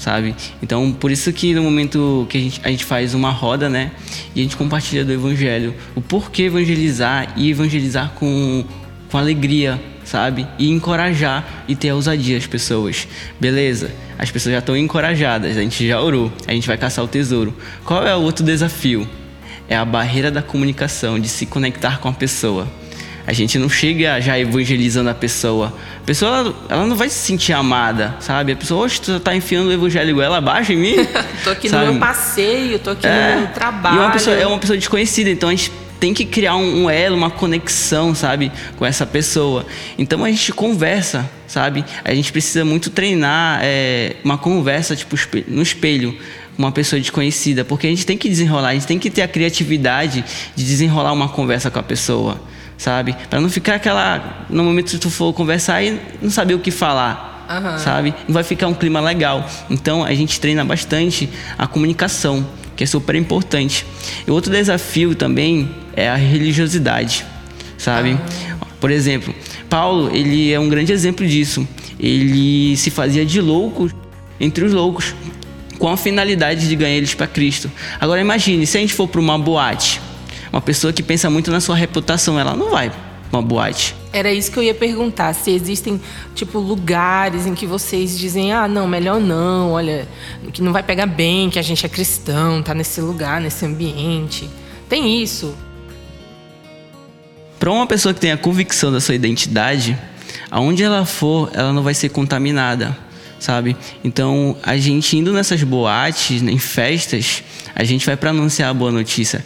sabe? 0.00 0.34
Então, 0.62 0.90
por 0.92 1.10
isso 1.10 1.30
que 1.32 1.52
no 1.54 1.62
momento 1.62 2.26
que 2.28 2.38
a 2.38 2.40
gente, 2.40 2.60
a 2.64 2.68
gente 2.68 2.84
faz 2.86 3.14
uma 3.14 3.30
roda, 3.30 3.68
né? 3.68 3.92
E 4.34 4.40
a 4.40 4.42
gente 4.42 4.56
compartilha 4.56 5.04
do 5.04 5.12
evangelho, 5.12 5.74
o 5.94 6.00
porquê 6.00 6.44
evangelizar 6.44 7.34
e 7.36 7.50
evangelizar 7.50 8.10
com, 8.14 8.64
com 9.10 9.18
alegria, 9.18 9.80
sabe? 10.02 10.46
E 10.58 10.70
encorajar 10.70 11.64
e 11.68 11.76
ter 11.76 11.90
a 11.90 11.94
ousadia 11.94 12.38
as 12.38 12.46
pessoas. 12.46 13.06
Beleza, 13.38 13.90
as 14.18 14.30
pessoas 14.30 14.54
já 14.54 14.58
estão 14.60 14.74
encorajadas, 14.74 15.56
a 15.58 15.60
gente 15.60 15.86
já 15.86 16.00
orou, 16.00 16.32
a 16.46 16.52
gente 16.52 16.66
vai 16.66 16.78
caçar 16.78 17.04
o 17.04 17.08
tesouro. 17.08 17.54
Qual 17.84 18.06
é 18.06 18.16
o 18.16 18.20
outro 18.20 18.42
desafio? 18.42 19.06
É 19.68 19.76
a 19.76 19.84
barreira 19.84 20.30
da 20.30 20.40
comunicação, 20.40 21.20
de 21.20 21.28
se 21.28 21.44
conectar 21.44 22.00
com 22.00 22.08
a 22.08 22.12
pessoa. 22.12 22.66
A 23.26 23.32
gente 23.32 23.58
não 23.58 23.68
chega 23.68 24.20
já 24.20 24.38
evangelizando 24.38 25.10
a 25.10 25.14
pessoa. 25.14 25.72
A 26.02 26.06
pessoa, 26.06 26.54
ela 26.68 26.86
não 26.86 26.96
vai 26.96 27.08
se 27.08 27.18
sentir 27.18 27.52
amada, 27.52 28.16
sabe? 28.20 28.52
A 28.52 28.56
pessoa, 28.56 28.84
oxe, 28.84 29.00
tu 29.00 29.20
tá 29.20 29.34
enfiando 29.34 29.68
o 29.68 29.72
evangelho 29.72 30.10
igual 30.10 30.26
ela 30.26 30.38
abaixo 30.38 30.72
em 30.72 30.76
mim. 30.76 30.96
tô 31.44 31.50
aqui 31.50 31.68
sabe? 31.68 31.86
no 31.86 31.92
meu 31.92 32.00
passeio, 32.00 32.78
tô 32.78 32.90
aqui 32.90 33.06
é, 33.06 33.34
no 33.34 33.40
meu 33.42 33.50
trabalho. 33.50 33.96
E 33.96 33.98
uma 33.98 34.10
pessoa, 34.10 34.36
é 34.36 34.46
uma 34.46 34.58
pessoa 34.58 34.76
desconhecida, 34.76 35.30
então 35.30 35.48
a 35.48 35.52
gente 35.52 35.70
tem 36.00 36.14
que 36.14 36.24
criar 36.24 36.56
um, 36.56 36.84
um 36.84 36.90
elo, 36.90 37.14
uma 37.14 37.30
conexão, 37.30 38.14
sabe, 38.14 38.50
com 38.76 38.86
essa 38.86 39.06
pessoa. 39.06 39.66
Então 39.98 40.24
a 40.24 40.30
gente 40.30 40.50
conversa, 40.52 41.28
sabe? 41.46 41.84
A 42.02 42.14
gente 42.14 42.32
precisa 42.32 42.64
muito 42.64 42.88
treinar 42.88 43.60
é, 43.62 44.16
uma 44.24 44.38
conversa, 44.38 44.96
tipo, 44.96 45.14
no 45.46 45.62
espelho 45.62 46.18
uma 46.56 46.72
pessoa 46.72 47.00
desconhecida, 47.00 47.64
porque 47.64 47.86
a 47.86 47.90
gente 47.90 48.04
tem 48.04 48.18
que 48.18 48.28
desenrolar, 48.28 48.68
a 48.68 48.74
gente 48.74 48.86
tem 48.86 48.98
que 48.98 49.08
ter 49.08 49.22
a 49.22 49.28
criatividade 49.28 50.22
de 50.54 50.64
desenrolar 50.64 51.12
uma 51.12 51.28
conversa 51.28 51.70
com 51.70 51.78
a 51.78 51.82
pessoa 51.82 52.40
sabe? 52.80 53.14
Para 53.28 53.42
não 53.42 53.50
ficar 53.50 53.74
aquela 53.74 54.46
no 54.48 54.64
momento 54.64 54.92
que 54.92 54.98
tu 54.98 55.10
for 55.10 55.34
conversar 55.34 55.82
e 55.82 56.00
não 56.22 56.30
saber 56.30 56.54
o 56.54 56.58
que 56.58 56.70
falar, 56.70 57.46
uhum. 57.50 57.78
sabe? 57.78 58.14
Não 58.26 58.32
vai 58.32 58.42
ficar 58.42 58.68
um 58.68 58.74
clima 58.74 59.02
legal. 59.02 59.46
Então 59.68 60.02
a 60.02 60.14
gente 60.14 60.40
treina 60.40 60.64
bastante 60.64 61.28
a 61.58 61.66
comunicação, 61.66 62.46
que 62.74 62.82
é 62.82 62.86
super 62.86 63.14
importante. 63.16 63.84
E 64.26 64.30
outro 64.30 64.50
desafio 64.50 65.14
também 65.14 65.70
é 65.94 66.08
a 66.08 66.14
religiosidade, 66.14 67.26
sabe? 67.76 68.12
Uhum. 68.12 68.18
Por 68.80 68.90
exemplo, 68.90 69.34
Paulo, 69.68 70.10
ele 70.10 70.50
é 70.50 70.58
um 70.58 70.70
grande 70.70 70.90
exemplo 70.90 71.26
disso. 71.26 71.68
Ele 71.98 72.74
se 72.78 72.90
fazia 72.90 73.26
de 73.26 73.42
louco 73.42 73.90
entre 74.40 74.64
os 74.64 74.72
loucos, 74.72 75.14
com 75.78 75.86
a 75.86 75.98
finalidade 75.98 76.66
de 76.66 76.74
ganhar 76.74 76.96
eles 76.96 77.12
para 77.12 77.26
Cristo. 77.26 77.70
Agora 78.00 78.22
imagine, 78.22 78.66
se 78.66 78.78
a 78.78 78.80
gente 78.80 78.94
for 78.94 79.06
para 79.06 79.20
uma 79.20 79.38
boate, 79.38 80.00
uma 80.52 80.60
pessoa 80.60 80.92
que 80.92 81.02
pensa 81.02 81.30
muito 81.30 81.50
na 81.50 81.60
sua 81.60 81.76
reputação, 81.76 82.38
ela 82.38 82.56
não 82.56 82.70
vai 82.70 82.92
uma 83.32 83.40
boate. 83.40 83.94
Era 84.12 84.32
isso 84.32 84.50
que 84.50 84.58
eu 84.58 84.62
ia 84.62 84.74
perguntar, 84.74 85.32
se 85.34 85.50
existem 85.52 86.00
tipo 86.34 86.58
lugares 86.58 87.46
em 87.46 87.54
que 87.54 87.66
vocês 87.66 88.18
dizem: 88.18 88.52
"Ah, 88.52 88.66
não, 88.66 88.88
melhor 88.88 89.20
não, 89.20 89.72
olha, 89.72 90.06
que 90.52 90.60
não 90.60 90.72
vai 90.72 90.82
pegar 90.82 91.06
bem, 91.06 91.48
que 91.48 91.58
a 91.58 91.62
gente 91.62 91.86
é 91.86 91.88
cristão, 91.88 92.62
tá 92.62 92.74
nesse 92.74 93.00
lugar, 93.00 93.40
nesse 93.40 93.64
ambiente". 93.64 94.50
Tem 94.88 95.22
isso? 95.22 95.54
Para 97.58 97.70
uma 97.70 97.86
pessoa 97.86 98.12
que 98.12 98.20
tem 98.20 98.32
a 98.32 98.36
convicção 98.36 98.90
da 98.90 99.00
sua 99.00 99.14
identidade, 99.14 99.96
aonde 100.50 100.82
ela 100.82 101.04
for, 101.04 101.50
ela 101.52 101.72
não 101.72 101.82
vai 101.82 101.94
ser 101.94 102.08
contaminada 102.08 102.96
sabe? 103.40 103.74
Então, 104.04 104.56
a 104.62 104.76
gente 104.76 105.16
indo 105.16 105.32
nessas 105.32 105.62
boates, 105.62 106.42
em 106.42 106.58
festas, 106.58 107.42
a 107.74 107.82
gente 107.82 108.04
vai 108.04 108.16
para 108.16 108.30
anunciar 108.30 108.70
a 108.70 108.74
boa 108.74 108.92
notícia. 108.92 109.44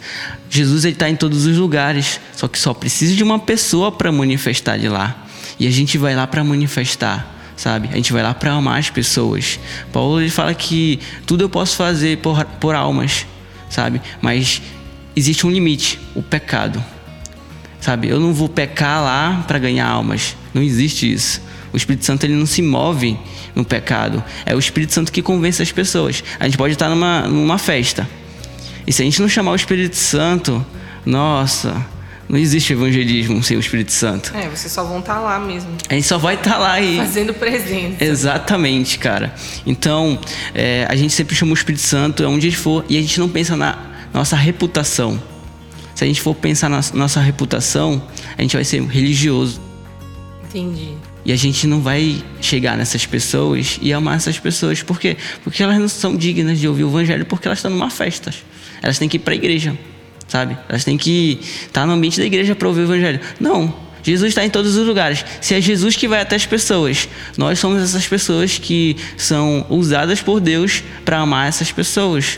Jesus 0.49 0.83
está 0.83 1.09
em 1.09 1.15
todos 1.15 1.45
os 1.45 1.57
lugares, 1.57 2.19
só 2.35 2.47
que 2.47 2.59
só 2.59 2.73
precisa 2.73 3.15
de 3.15 3.23
uma 3.23 3.39
pessoa 3.39 3.91
para 3.91 4.11
manifestar 4.11 4.77
de 4.77 4.89
lá. 4.89 5.25
E 5.57 5.65
a 5.65 5.71
gente 5.71 5.97
vai 5.97 6.13
lá 6.13 6.27
para 6.27 6.43
manifestar, 6.43 7.53
sabe? 7.55 7.87
A 7.91 7.95
gente 7.95 8.11
vai 8.11 8.21
lá 8.21 8.33
para 8.33 8.51
amar 8.51 8.77
as 8.77 8.89
pessoas. 8.89 9.57
Paulo 9.93 10.19
ele 10.19 10.29
fala 10.29 10.53
que 10.53 10.99
tudo 11.25 11.45
eu 11.45 11.49
posso 11.49 11.77
fazer 11.77 12.17
por, 12.17 12.43
por 12.59 12.75
almas, 12.75 13.25
sabe? 13.69 14.01
Mas 14.21 14.61
existe 15.15 15.47
um 15.47 15.51
limite, 15.51 15.97
o 16.13 16.21
pecado. 16.21 16.83
Sabe? 17.79 18.09
Eu 18.09 18.19
não 18.19 18.33
vou 18.33 18.49
pecar 18.49 19.01
lá 19.01 19.45
para 19.47 19.59
ganhar 19.59 19.87
almas. 19.87 20.35
Não 20.53 20.61
existe 20.61 21.11
isso. 21.11 21.39
O 21.75 21.77
Espírito 21.77 22.05
Santo 22.05 22.25
ele 22.25 22.33
não 22.33 22.45
se 22.45 22.61
move 22.61 23.17
no 23.53 23.65
pecado. 23.65 24.23
É 24.45 24.55
o 24.55 24.59
Espírito 24.59 24.93
Santo 24.93 25.11
que 25.11 25.21
convence 25.21 25.61
as 25.61 25.73
pessoas. 25.73 26.23
A 26.39 26.45
gente 26.45 26.57
pode 26.57 26.73
estar 26.73 26.87
numa, 26.87 27.27
numa 27.27 27.57
festa. 27.57 28.07
E 28.87 28.93
se 28.93 29.01
a 29.01 29.05
gente 29.05 29.21
não 29.21 29.27
chamar 29.27 29.51
o 29.51 29.55
Espírito 29.55 29.97
Santo, 29.97 30.65
nossa, 31.05 31.85
não 32.29 32.39
existe 32.39 32.71
evangelismo 32.71 33.43
sem 33.43 33.57
o 33.57 33.59
Espírito 33.59 33.91
Santo. 33.91 34.31
É, 34.33 34.47
vocês 34.47 34.71
só 34.71 34.85
vão 34.85 34.99
estar 34.99 35.19
lá 35.19 35.37
mesmo. 35.37 35.69
A 35.89 35.93
gente 35.95 36.07
só 36.07 36.17
vai 36.17 36.35
estar 36.35 36.57
lá 36.57 36.79
e. 36.79 36.95
Fazendo 36.95 37.33
presença. 37.33 38.01
Exatamente, 38.01 38.97
cara. 38.97 39.35
Então, 39.65 40.17
é, 40.53 40.87
a 40.89 40.95
gente 40.95 41.13
sempre 41.13 41.35
chama 41.35 41.51
o 41.51 41.55
Espírito 41.55 41.83
Santo 41.83 42.25
onde 42.25 42.47
a 42.47 42.49
gente 42.49 42.57
for 42.57 42.85
e 42.87 42.97
a 42.97 43.01
gente 43.01 43.19
não 43.19 43.27
pensa 43.27 43.57
na 43.57 43.77
nossa 44.13 44.37
reputação 44.37 45.21
Se 45.93 46.05
a 46.05 46.07
gente 46.07 46.21
for 46.21 46.33
pensar 46.33 46.69
na 46.69 46.79
nossa 46.93 47.19
reputação, 47.19 48.01
a 48.37 48.41
gente 48.41 48.55
vai 48.55 48.63
ser 48.63 48.81
religioso. 48.81 49.59
Entendi. 50.45 50.93
E 51.25 51.31
a 51.31 51.35
gente 51.35 51.65
não 51.65 51.81
vai 51.81 52.23
chegar 52.39 52.77
nessas 52.77 53.05
pessoas 53.05 53.79
e 53.81 53.91
amar 53.91 54.17
essas 54.17 54.37
pessoas. 54.37 54.83
Por 54.83 54.99
quê? 54.99 55.17
Porque 55.43 55.63
elas 55.63 55.79
não 55.79 55.87
são 55.87 56.15
dignas 56.15 56.59
de 56.59 56.67
ouvir 56.67 56.83
o 56.83 56.89
evangelho 56.89 57.25
porque 57.25 57.47
elas 57.47 57.57
estão 57.57 57.71
numa 57.71 57.89
festa. 57.89 58.31
Elas 58.81 58.99
têm 58.99 59.09
que 59.09 59.17
ir 59.17 59.19
para 59.19 59.33
a 59.33 59.35
igreja, 59.35 59.75
sabe? 60.27 60.55
Elas 60.69 60.83
têm 60.83 60.97
que 60.97 61.39
estar 61.41 61.87
no 61.87 61.93
ambiente 61.93 62.19
da 62.19 62.25
igreja 62.25 62.55
para 62.55 62.67
ouvir 62.67 62.81
o 62.81 62.83
evangelho. 62.83 63.19
Não. 63.39 63.85
Jesus 64.03 64.29
está 64.29 64.45
em 64.45 64.51
todos 64.51 64.75
os 64.75 64.85
lugares. 64.85 65.25
Se 65.41 65.55
é 65.55 65.61
Jesus 65.61 65.95
que 65.95 66.07
vai 66.07 66.21
até 66.21 66.35
as 66.35 66.45
pessoas, 66.45 67.09
nós 67.35 67.57
somos 67.57 67.81
essas 67.81 68.05
pessoas 68.05 68.59
que 68.59 68.95
são 69.17 69.65
usadas 69.67 70.21
por 70.21 70.39
Deus 70.39 70.83
para 71.03 71.17
amar 71.17 71.49
essas 71.49 71.71
pessoas. 71.71 72.37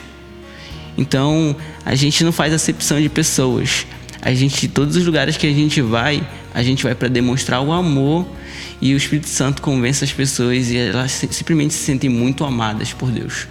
Então, 0.97 1.53
a 1.85 1.93
gente 1.93 2.23
não 2.23 2.31
faz 2.31 2.53
acepção 2.53 3.01
de 3.01 3.09
pessoas. 3.09 3.85
A 4.21 4.33
gente, 4.33 4.69
todos 4.69 4.95
os 4.95 5.05
lugares 5.05 5.35
que 5.35 5.45
a 5.45 5.51
gente 5.51 5.81
vai, 5.81 6.25
a 6.57 6.63
gente 6.63 6.83
vai 6.83 6.95
para 6.95 7.07
demonstrar 7.07 7.61
o 7.61 7.71
amor 7.71 8.27
e 8.81 8.91
o 8.95 8.97
Espírito 8.97 9.29
Santo 9.29 9.61
convence 9.61 10.03
as 10.03 10.11
pessoas 10.11 10.71
e 10.71 10.77
elas 10.77 11.11
simplesmente 11.11 11.71
se 11.71 11.83
sentem 11.83 12.09
muito 12.09 12.43
amadas 12.43 12.91
por 12.91 13.11
Deus. 13.11 13.47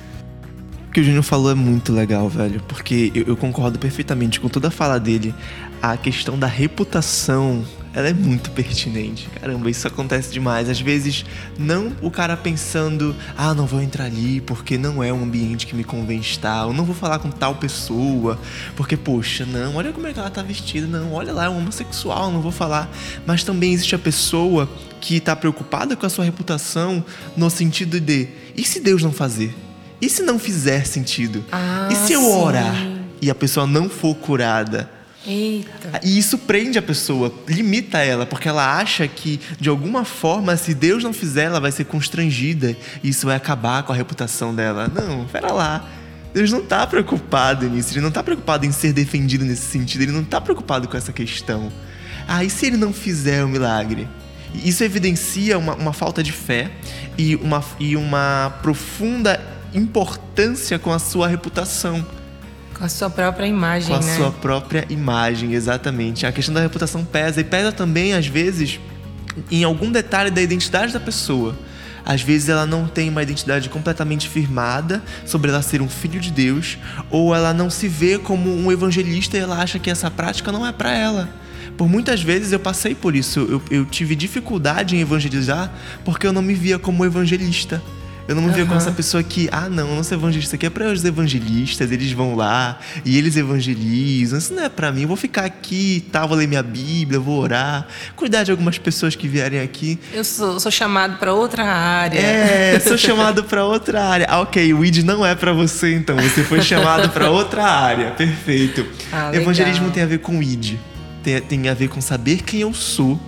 O 0.88 0.92
que 0.92 0.98
o 0.98 1.04
Júnior 1.04 1.22
falou 1.22 1.52
é 1.52 1.54
muito 1.54 1.92
legal, 1.92 2.28
velho, 2.28 2.60
porque 2.66 3.12
eu, 3.14 3.22
eu 3.28 3.36
concordo 3.36 3.78
perfeitamente 3.78 4.40
com 4.40 4.48
toda 4.48 4.66
a 4.66 4.70
fala 4.72 4.98
dele. 4.98 5.32
A 5.80 5.96
questão 5.96 6.36
da 6.36 6.48
reputação 6.48 7.64
ela 7.96 8.10
é 8.10 8.12
muito 8.12 8.50
pertinente. 8.50 9.26
Caramba, 9.40 9.70
isso 9.70 9.88
acontece 9.88 10.30
demais. 10.30 10.68
Às 10.68 10.78
vezes, 10.78 11.24
não 11.58 11.90
o 12.02 12.10
cara 12.10 12.36
pensando, 12.36 13.16
ah, 13.34 13.54
não 13.54 13.64
vou 13.64 13.80
entrar 13.80 14.04
ali 14.04 14.38
porque 14.42 14.76
não 14.76 15.02
é 15.02 15.10
um 15.10 15.22
ambiente 15.22 15.66
que 15.66 15.74
me 15.74 15.82
convém 15.82 16.20
estar, 16.20 16.66
ou 16.66 16.74
não 16.74 16.84
vou 16.84 16.94
falar 16.94 17.18
com 17.20 17.30
tal 17.30 17.54
pessoa, 17.54 18.38
porque, 18.76 18.98
poxa, 18.98 19.46
não, 19.46 19.76
olha 19.76 19.94
como 19.94 20.06
é 20.06 20.12
que 20.12 20.18
ela 20.18 20.28
tá 20.28 20.42
vestida, 20.42 20.86
não, 20.86 21.14
olha 21.14 21.32
lá, 21.32 21.46
é 21.46 21.48
um 21.48 21.56
homossexual, 21.56 22.30
não 22.30 22.42
vou 22.42 22.52
falar. 22.52 22.94
Mas 23.24 23.42
também 23.42 23.72
existe 23.72 23.94
a 23.94 23.98
pessoa 23.98 24.68
que 25.00 25.16
está 25.16 25.34
preocupada 25.34 25.96
com 25.96 26.04
a 26.04 26.10
sua 26.10 26.26
reputação 26.26 27.02
no 27.34 27.48
sentido 27.48 27.98
de, 27.98 28.28
e 28.54 28.62
se 28.62 28.78
Deus 28.78 29.02
não 29.02 29.10
fazer? 29.10 29.56
E 30.02 30.10
se 30.10 30.22
não 30.22 30.38
fizer 30.38 30.86
sentido? 30.86 31.42
Ah, 31.50 31.88
e 31.90 31.94
se 31.94 32.12
eu 32.12 32.20
sim. 32.20 32.26
orar 32.26 32.76
e 33.22 33.30
a 33.30 33.34
pessoa 33.34 33.66
não 33.66 33.88
for 33.88 34.14
curada? 34.14 34.95
Eita. 35.26 36.00
E 36.04 36.16
isso 36.16 36.38
prende 36.38 36.78
a 36.78 36.82
pessoa, 36.82 37.34
limita 37.48 37.98
ela, 37.98 38.24
porque 38.24 38.48
ela 38.48 38.78
acha 38.78 39.08
que, 39.08 39.40
de 39.58 39.68
alguma 39.68 40.04
forma, 40.04 40.56
se 40.56 40.72
Deus 40.72 41.02
não 41.02 41.12
fizer, 41.12 41.44
ela 41.44 41.60
vai 41.60 41.72
ser 41.72 41.84
constrangida 41.84 42.76
e 43.02 43.08
isso 43.08 43.26
vai 43.26 43.34
acabar 43.34 43.82
com 43.82 43.92
a 43.92 43.96
reputação 43.96 44.54
dela. 44.54 44.88
Não, 44.88 45.24
pera 45.26 45.52
lá. 45.52 45.88
Deus 46.32 46.52
não 46.52 46.60
está 46.60 46.86
preocupado 46.86 47.68
nisso, 47.68 47.94
ele 47.94 48.02
não 48.02 48.10
está 48.10 48.22
preocupado 48.22 48.66
em 48.66 48.70
ser 48.70 48.92
defendido 48.92 49.44
nesse 49.44 49.62
sentido, 49.62 50.02
ele 50.02 50.12
não 50.12 50.20
está 50.20 50.40
preocupado 50.40 50.86
com 50.86 50.96
essa 50.96 51.12
questão. 51.12 51.72
Ah, 52.28 52.44
e 52.44 52.50
se 52.50 52.66
ele 52.66 52.76
não 52.76 52.92
fizer 52.92 53.42
o 53.42 53.48
milagre? 53.48 54.06
Isso 54.54 54.84
evidencia 54.84 55.58
uma, 55.58 55.74
uma 55.74 55.92
falta 55.92 56.22
de 56.22 56.32
fé 56.32 56.70
e 57.16 57.36
uma, 57.36 57.64
e 57.80 57.96
uma 57.96 58.54
profunda 58.62 59.40
importância 59.74 60.78
com 60.78 60.92
a 60.92 60.98
sua 60.98 61.26
reputação. 61.26 62.04
Com 62.76 62.84
a 62.84 62.88
sua 62.88 63.08
própria 63.08 63.46
imagem, 63.46 63.88
Com 63.88 63.94
a 63.94 64.04
né? 64.04 64.16
sua 64.16 64.30
própria 64.30 64.84
imagem, 64.90 65.54
exatamente. 65.54 66.26
A 66.26 66.32
questão 66.32 66.54
da 66.54 66.60
reputação 66.60 67.04
pesa. 67.04 67.40
E 67.40 67.44
pesa 67.44 67.72
também, 67.72 68.12
às 68.12 68.26
vezes, 68.26 68.78
em 69.50 69.64
algum 69.64 69.90
detalhe 69.90 70.30
da 70.30 70.42
identidade 70.42 70.92
da 70.92 71.00
pessoa. 71.00 71.56
Às 72.04 72.22
vezes 72.22 72.48
ela 72.48 72.66
não 72.66 72.86
tem 72.86 73.08
uma 73.08 73.22
identidade 73.22 73.68
completamente 73.68 74.28
firmada 74.28 75.02
sobre 75.24 75.50
ela 75.50 75.60
ser 75.60 75.82
um 75.82 75.88
filho 75.88 76.20
de 76.20 76.30
Deus, 76.30 76.78
ou 77.10 77.34
ela 77.34 77.52
não 77.52 77.68
se 77.68 77.88
vê 77.88 78.16
como 78.16 78.54
um 78.54 78.70
evangelista 78.70 79.36
e 79.36 79.40
ela 79.40 79.60
acha 79.60 79.78
que 79.78 79.90
essa 79.90 80.08
prática 80.08 80.52
não 80.52 80.64
é 80.64 80.70
para 80.70 80.92
ela. 80.92 81.28
Por 81.76 81.88
muitas 81.88 82.22
vezes 82.22 82.52
eu 82.52 82.60
passei 82.60 82.94
por 82.94 83.16
isso. 83.16 83.40
Eu, 83.40 83.62
eu 83.70 83.84
tive 83.84 84.14
dificuldade 84.14 84.96
em 84.96 85.00
evangelizar 85.00 85.72
porque 86.04 86.26
eu 86.26 86.32
não 86.32 86.42
me 86.42 86.54
via 86.54 86.78
como 86.78 87.04
evangelista. 87.04 87.82
Eu 88.28 88.34
não 88.34 88.42
me 88.42 88.50
via 88.50 88.64
como 88.64 88.72
Aham. 88.72 88.78
essa 88.78 88.90
pessoa 88.90 89.22
que, 89.22 89.48
ah, 89.52 89.68
não, 89.68 90.02
sou 90.02 90.18
evangelista, 90.18 90.56
aqui 90.56 90.66
é 90.66 90.70
para 90.70 90.90
os 90.90 91.04
evangelistas, 91.04 91.92
eles 91.92 92.10
vão 92.10 92.34
lá 92.34 92.80
e 93.04 93.16
eles 93.16 93.36
evangelizam. 93.36 94.38
Isso 94.38 94.52
não 94.52 94.64
é 94.64 94.68
para 94.68 94.90
mim, 94.90 95.02
eu 95.02 95.08
vou 95.08 95.16
ficar 95.16 95.44
aqui, 95.44 96.04
tá, 96.10 96.26
vou 96.26 96.36
ler 96.36 96.48
minha 96.48 96.62
Bíblia, 96.62 97.20
vou 97.20 97.40
orar, 97.40 97.86
cuidar 98.16 98.42
de 98.42 98.50
algumas 98.50 98.78
pessoas 98.78 99.14
que 99.14 99.28
vierem 99.28 99.60
aqui. 99.60 99.98
Eu 100.12 100.24
sou, 100.24 100.58
sou 100.58 100.72
chamado 100.72 101.18
para 101.18 101.32
outra 101.32 101.64
área. 101.64 102.18
É, 102.18 102.80
sou 102.80 102.98
chamado 102.98 103.44
para 103.44 103.64
outra 103.64 104.02
área. 104.04 104.26
Ah, 104.28 104.40
ok, 104.40 104.74
o 104.74 104.84
ID 104.84 105.04
não 105.04 105.24
é 105.24 105.34
para 105.34 105.52
você, 105.52 105.94
então. 105.94 106.16
Você 106.16 106.42
foi 106.42 106.62
chamado 106.62 107.08
para 107.10 107.30
outra 107.30 107.64
área. 107.64 108.10
Perfeito. 108.10 108.84
Ah. 109.12 109.30
Evangelismo 109.32 109.90
tem 109.90 110.02
a 110.02 110.06
ver 110.06 110.18
com 110.18 110.42
ID. 110.42 110.74
Tem, 111.22 111.40
tem 111.40 111.68
a 111.68 111.74
ver 111.74 111.88
com 111.88 112.00
saber 112.00 112.42
quem 112.42 112.60
eu 112.60 112.72
sou, 112.72 113.20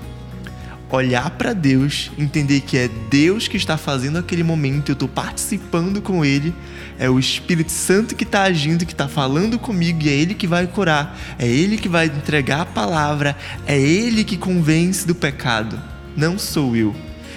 olhar 0.90 1.30
para 1.30 1.52
Deus, 1.52 2.10
entender 2.18 2.60
que 2.60 2.76
é 2.76 2.88
Deus 3.10 3.46
que 3.46 3.56
está 3.56 3.76
fazendo 3.76 4.18
aquele 4.18 4.42
momento, 4.42 4.90
eu 4.90 4.94
estou 4.94 5.08
participando 5.08 6.00
com 6.00 6.24
Ele. 6.24 6.54
É 6.98 7.08
o 7.08 7.18
Espírito 7.18 7.70
Santo 7.70 8.16
que 8.16 8.24
está 8.24 8.42
agindo, 8.42 8.86
que 8.86 8.92
está 8.92 9.06
falando 9.06 9.58
comigo 9.58 10.02
e 10.02 10.08
é 10.08 10.12
Ele 10.12 10.34
que 10.34 10.46
vai 10.46 10.66
curar. 10.66 11.18
É 11.38 11.46
Ele 11.46 11.76
que 11.76 11.88
vai 11.88 12.06
entregar 12.06 12.62
a 12.62 12.66
palavra. 12.66 13.36
É 13.66 13.78
Ele 13.78 14.24
que 14.24 14.36
convence 14.36 15.06
do 15.06 15.14
pecado. 15.14 15.80
Não 16.16 16.38
sou 16.38 16.74
eu 16.74 16.94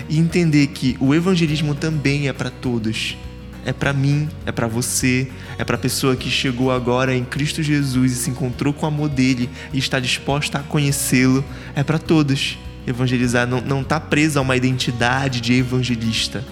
e 0.10 0.20
entender 0.20 0.68
que 0.68 0.98
o 1.00 1.16
evangelismo 1.16 1.74
também 1.74 2.28
é 2.28 2.34
para 2.34 2.50
todos. 2.50 3.18
É 3.64 3.72
para 3.72 3.94
mim, 3.94 4.28
é 4.46 4.52
para 4.52 4.66
você, 4.66 5.32
é 5.58 5.64
para 5.64 5.76
a 5.76 5.80
pessoa 5.80 6.16
que 6.16 6.32
chegou 6.32 6.72
agora 6.72 7.16
em 7.16 7.24
Cristo 7.24 7.62
Jesus 7.62 8.12
e 8.12 8.16
se 8.16 8.30
encontrou 8.30 8.74
com 8.74 8.86
o 8.86 8.90
amor 8.90 9.08
dele 9.08 9.50
e 9.72 9.78
está 9.78 10.00
disposta 10.00 10.58
a 10.58 10.64
conhecê-lo. 10.64 11.46
É 11.76 11.84
para 11.84 12.00
todos. 12.00 12.58
Evangelizar 12.86 13.48
não, 13.48 13.62
não 13.62 13.84
tá 13.84 14.00
preso 14.00 14.40
a 14.40 14.42
uma 14.42 14.56
identidade 14.56 15.42
de 15.42 15.54
evangelista. 15.54 16.44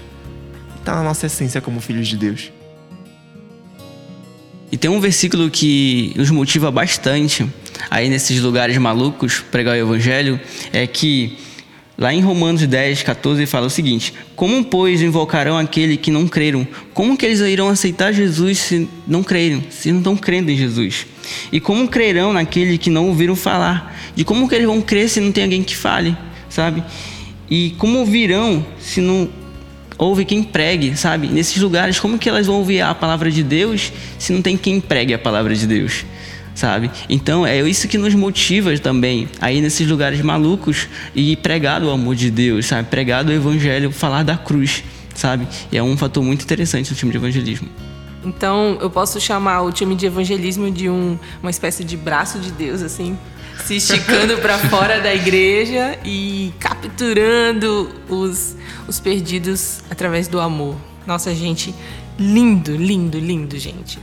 Está 0.77 0.95
na 0.95 1.03
nossa 1.03 1.25
essência 1.25 1.59
como 1.61 1.81
filhos 1.81 2.07
de 2.07 2.17
Deus. 2.17 2.51
E 4.71 4.77
tem 4.77 4.89
um 4.89 4.99
versículo 4.99 5.49
que 5.49 6.13
nos 6.15 6.29
motiva 6.29 6.69
bastante 6.69 7.49
aí 7.89 8.09
nesses 8.09 8.39
lugares 8.39 8.77
malucos 8.77 9.39
pregar 9.39 9.75
o 9.75 9.77
evangelho, 9.77 10.39
é 10.71 10.85
que 10.85 11.37
lá 11.99 12.13
em 12.13 12.21
Romanos 12.21 12.65
10, 12.65 13.03
14 13.03 13.45
fala 13.45 13.67
o 13.67 13.69
seguinte: 13.69 14.13
Como, 14.35 14.63
pois, 14.63 15.01
invocarão 15.01 15.57
aquele 15.57 15.97
que 15.97 16.09
não 16.09 16.27
creram? 16.27 16.65
Como 16.93 17.17
que 17.17 17.25
eles 17.25 17.41
irão 17.41 17.67
aceitar 17.67 18.13
Jesus 18.13 18.57
se 18.57 18.87
não 19.05 19.21
crerem, 19.21 19.65
se 19.69 19.91
não 19.91 19.99
estão 19.99 20.15
crendo 20.15 20.49
em 20.49 20.55
Jesus? 20.55 21.05
E 21.51 21.59
como 21.59 21.87
crerão 21.89 22.31
naquele 22.31 22.77
que 22.77 22.89
não 22.89 23.09
ouviram 23.09 23.35
falar? 23.35 23.95
De 24.15 24.23
como 24.23 24.47
que 24.47 24.55
eles 24.55 24.65
vão 24.65 24.81
crer 24.81 25.09
se 25.09 25.19
não 25.19 25.31
tem 25.31 25.43
alguém 25.43 25.61
que 25.61 25.75
fale, 25.75 26.17
sabe? 26.49 26.81
E 27.49 27.75
como 27.77 27.99
ouvirão 27.99 28.65
se 28.79 29.01
não 29.01 29.29
ouve 29.97 30.23
quem 30.23 30.41
pregue, 30.41 30.95
sabe? 30.95 31.27
Nesses 31.27 31.61
lugares, 31.61 31.99
como 31.99 32.17
que 32.17 32.29
elas 32.29 32.47
vão 32.47 32.55
ouvir 32.55 32.79
a 32.81 32.95
palavra 32.95 33.29
de 33.29 33.43
Deus 33.43 33.91
se 34.17 34.31
não 34.31 34.41
tem 34.41 34.55
quem 34.55 34.79
pregue 34.79 35.13
a 35.13 35.19
palavra 35.19 35.53
de 35.53 35.67
Deus, 35.67 36.05
sabe? 36.55 36.91
Então 37.09 37.45
é 37.45 37.61
isso 37.67 37.87
que 37.87 37.97
nos 37.97 38.13
motiva 38.13 38.77
também 38.77 39.27
aí 39.39 39.61
nesses 39.61 39.87
lugares 39.87 40.21
malucos 40.21 40.87
e 41.15 41.35
pregar 41.37 41.83
o 41.83 41.89
amor 41.89 42.15
de 42.15 42.29
Deus, 42.29 42.65
sabe? 42.65 42.89
Pregar 42.89 43.25
o 43.25 43.31
evangelho, 43.31 43.91
falar 43.91 44.23
da 44.23 44.37
cruz, 44.37 44.83
sabe? 45.15 45.47
E 45.71 45.77
é 45.77 45.83
um 45.83 45.97
fator 45.97 46.23
muito 46.23 46.43
interessante 46.43 46.89
no 46.89 46.95
time 46.95 47.11
de 47.11 47.17
evangelismo. 47.17 47.69
Então, 48.23 48.77
eu 48.81 48.89
posso 48.89 49.19
chamar 49.19 49.61
o 49.61 49.71
time 49.71 49.95
de 49.95 50.05
evangelismo 50.05 50.69
de 50.69 50.89
um, 50.89 51.17
uma 51.41 51.49
espécie 51.49 51.83
de 51.83 51.95
braço 51.95 52.37
de 52.37 52.51
Deus, 52.51 52.81
assim, 52.81 53.17
se 53.65 53.77
esticando 53.77 54.37
para 54.37 54.57
fora 54.69 54.99
da 54.99 55.13
igreja 55.13 55.97
e 56.03 56.53
capturando 56.59 57.89
os, 58.09 58.55
os 58.87 58.99
perdidos 58.99 59.81
através 59.89 60.27
do 60.27 60.39
amor. 60.39 60.75
Nossa, 61.07 61.33
gente, 61.33 61.73
lindo, 62.17 62.75
lindo, 62.75 63.17
lindo, 63.17 63.57
gente. 63.57 63.99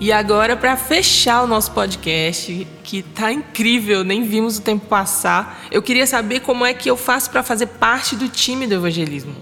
E 0.00 0.10
agora, 0.10 0.56
para 0.56 0.78
fechar 0.78 1.42
o 1.42 1.46
nosso 1.46 1.72
podcast, 1.72 2.66
que 2.82 3.02
tá 3.02 3.30
incrível, 3.30 4.02
nem 4.02 4.24
vimos 4.24 4.56
o 4.56 4.62
tempo 4.62 4.86
passar, 4.86 5.66
eu 5.70 5.82
queria 5.82 6.06
saber 6.06 6.40
como 6.40 6.64
é 6.64 6.72
que 6.72 6.90
eu 6.90 6.96
faço 6.96 7.30
para 7.30 7.42
fazer 7.42 7.66
parte 7.66 8.16
do 8.16 8.26
time 8.26 8.66
do 8.66 8.76
evangelismo. 8.76 9.34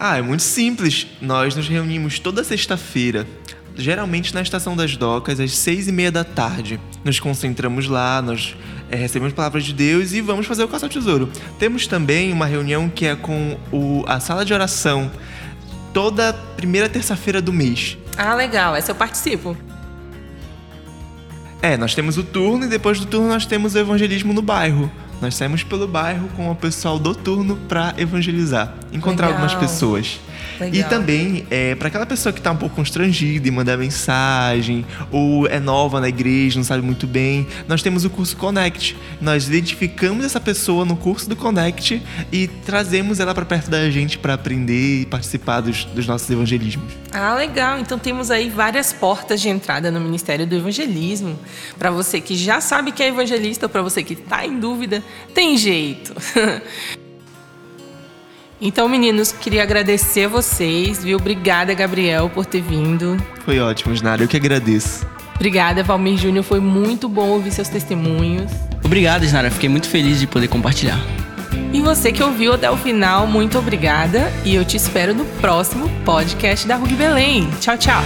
Ah, 0.00 0.18
é 0.18 0.22
muito 0.22 0.42
simples. 0.42 1.06
Nós 1.20 1.54
nos 1.54 1.68
reunimos 1.68 2.18
toda 2.18 2.42
sexta-feira, 2.42 3.28
geralmente 3.76 4.34
na 4.34 4.42
Estação 4.42 4.74
das 4.74 4.96
Docas, 4.96 5.38
às 5.38 5.56
seis 5.56 5.86
e 5.86 5.92
meia 5.92 6.10
da 6.10 6.24
tarde. 6.24 6.80
Nos 7.04 7.20
concentramos 7.20 7.86
lá, 7.86 8.20
nós 8.20 8.56
é, 8.90 8.96
recebemos 8.96 9.32
palavras 9.32 9.62
de 9.62 9.72
Deus 9.72 10.12
e 10.12 10.20
vamos 10.20 10.46
fazer 10.46 10.64
o 10.64 10.68
caça 10.68 10.86
ao 10.86 10.90
tesouro. 10.90 11.30
Temos 11.60 11.86
também 11.86 12.32
uma 12.32 12.46
reunião 12.46 12.88
que 12.88 13.06
é 13.06 13.14
com 13.14 13.56
o, 13.70 14.02
a 14.08 14.18
sala 14.18 14.44
de 14.44 14.52
oração, 14.52 15.08
toda 15.94 16.32
primeira 16.56 16.88
terça-feira 16.88 17.40
do 17.40 17.52
mês. 17.52 17.96
Ah, 18.16 18.34
legal, 18.34 18.74
essa 18.74 18.90
eu 18.90 18.96
participo. 18.96 19.56
É, 21.62 21.76
nós 21.76 21.94
temos 21.94 22.18
o 22.18 22.24
turno 22.24 22.64
e 22.64 22.68
depois 22.68 22.98
do 22.98 23.06
turno 23.06 23.28
nós 23.28 23.46
temos 23.46 23.76
o 23.76 23.78
evangelismo 23.78 24.32
no 24.32 24.42
bairro. 24.42 24.90
Nós 25.20 25.36
saímos 25.36 25.62
pelo 25.62 25.86
bairro 25.86 26.28
com 26.36 26.50
o 26.50 26.56
pessoal 26.56 26.98
do 26.98 27.14
turno 27.14 27.56
para 27.68 27.94
evangelizar, 27.96 28.74
encontrar 28.92 29.28
Legal. 29.28 29.42
algumas 29.42 29.70
pessoas. 29.70 30.18
Legal. 30.60 30.80
E 30.80 30.84
também, 30.84 31.46
é, 31.50 31.74
para 31.74 31.88
aquela 31.88 32.06
pessoa 32.06 32.32
que 32.32 32.40
está 32.40 32.50
um 32.50 32.56
pouco 32.56 32.76
constrangida 32.76 33.48
em 33.48 33.50
mandar 33.50 33.76
mensagem, 33.76 34.84
ou 35.10 35.46
é 35.46 35.58
nova 35.58 36.00
na 36.00 36.08
igreja, 36.08 36.58
não 36.58 36.64
sabe 36.64 36.82
muito 36.82 37.06
bem, 37.06 37.46
nós 37.68 37.82
temos 37.82 38.04
o 38.04 38.10
curso 38.10 38.36
Connect. 38.36 38.96
Nós 39.20 39.46
identificamos 39.48 40.24
essa 40.24 40.40
pessoa 40.40 40.84
no 40.84 40.96
curso 40.96 41.28
do 41.28 41.36
Connect 41.36 42.02
e 42.30 42.48
trazemos 42.48 43.20
ela 43.20 43.34
para 43.34 43.44
perto 43.44 43.70
da 43.70 43.90
gente 43.90 44.18
para 44.18 44.34
aprender 44.34 45.02
e 45.02 45.06
participar 45.06 45.60
dos, 45.60 45.84
dos 45.84 46.06
nossos 46.06 46.28
evangelismos. 46.30 46.92
Ah, 47.12 47.34
legal. 47.34 47.78
Então 47.78 47.98
temos 47.98 48.30
aí 48.30 48.48
várias 48.48 48.92
portas 48.92 49.40
de 49.40 49.48
entrada 49.48 49.90
no 49.90 50.00
Ministério 50.00 50.46
do 50.46 50.54
Evangelismo. 50.54 51.38
Para 51.78 51.90
você 51.90 52.20
que 52.20 52.34
já 52.36 52.60
sabe 52.60 52.92
que 52.92 53.02
é 53.02 53.08
evangelista 53.08 53.66
ou 53.66 53.70
para 53.70 53.82
você 53.82 54.02
que 54.02 54.14
está 54.14 54.46
em 54.46 54.58
dúvida, 54.58 55.02
tem 55.34 55.56
jeito. 55.56 56.14
Então, 58.64 58.88
meninos, 58.88 59.32
queria 59.32 59.64
agradecer 59.64 60.26
a 60.26 60.28
vocês, 60.28 61.02
viu? 61.02 61.18
Obrigada, 61.18 61.74
Gabriel, 61.74 62.30
por 62.30 62.46
ter 62.46 62.62
vindo. 62.62 63.16
Foi 63.44 63.58
ótimo, 63.58 63.92
Snara. 63.92 64.22
Eu 64.22 64.28
que 64.28 64.36
agradeço. 64.36 65.04
Obrigada, 65.34 65.82
Valmir 65.82 66.16
Júnior. 66.16 66.44
Foi 66.44 66.60
muito 66.60 67.08
bom 67.08 67.26
ouvir 67.30 67.50
seus 67.50 67.68
testemunhos. 67.68 68.52
Obrigado, 68.84 69.24
Snara. 69.24 69.50
Fiquei 69.50 69.68
muito 69.68 69.88
feliz 69.88 70.20
de 70.20 70.28
poder 70.28 70.46
compartilhar. 70.46 71.00
E 71.72 71.80
você 71.80 72.12
que 72.12 72.22
ouviu 72.22 72.52
até 72.52 72.70
o 72.70 72.76
final, 72.76 73.26
muito 73.26 73.58
obrigada. 73.58 74.32
E 74.44 74.54
eu 74.54 74.64
te 74.64 74.76
espero 74.76 75.12
no 75.12 75.24
próximo 75.40 75.90
podcast 76.04 76.64
da 76.68 76.76
RUG 76.76 76.94
Belém. 76.94 77.50
Tchau, 77.60 77.76
tchau. 77.76 78.02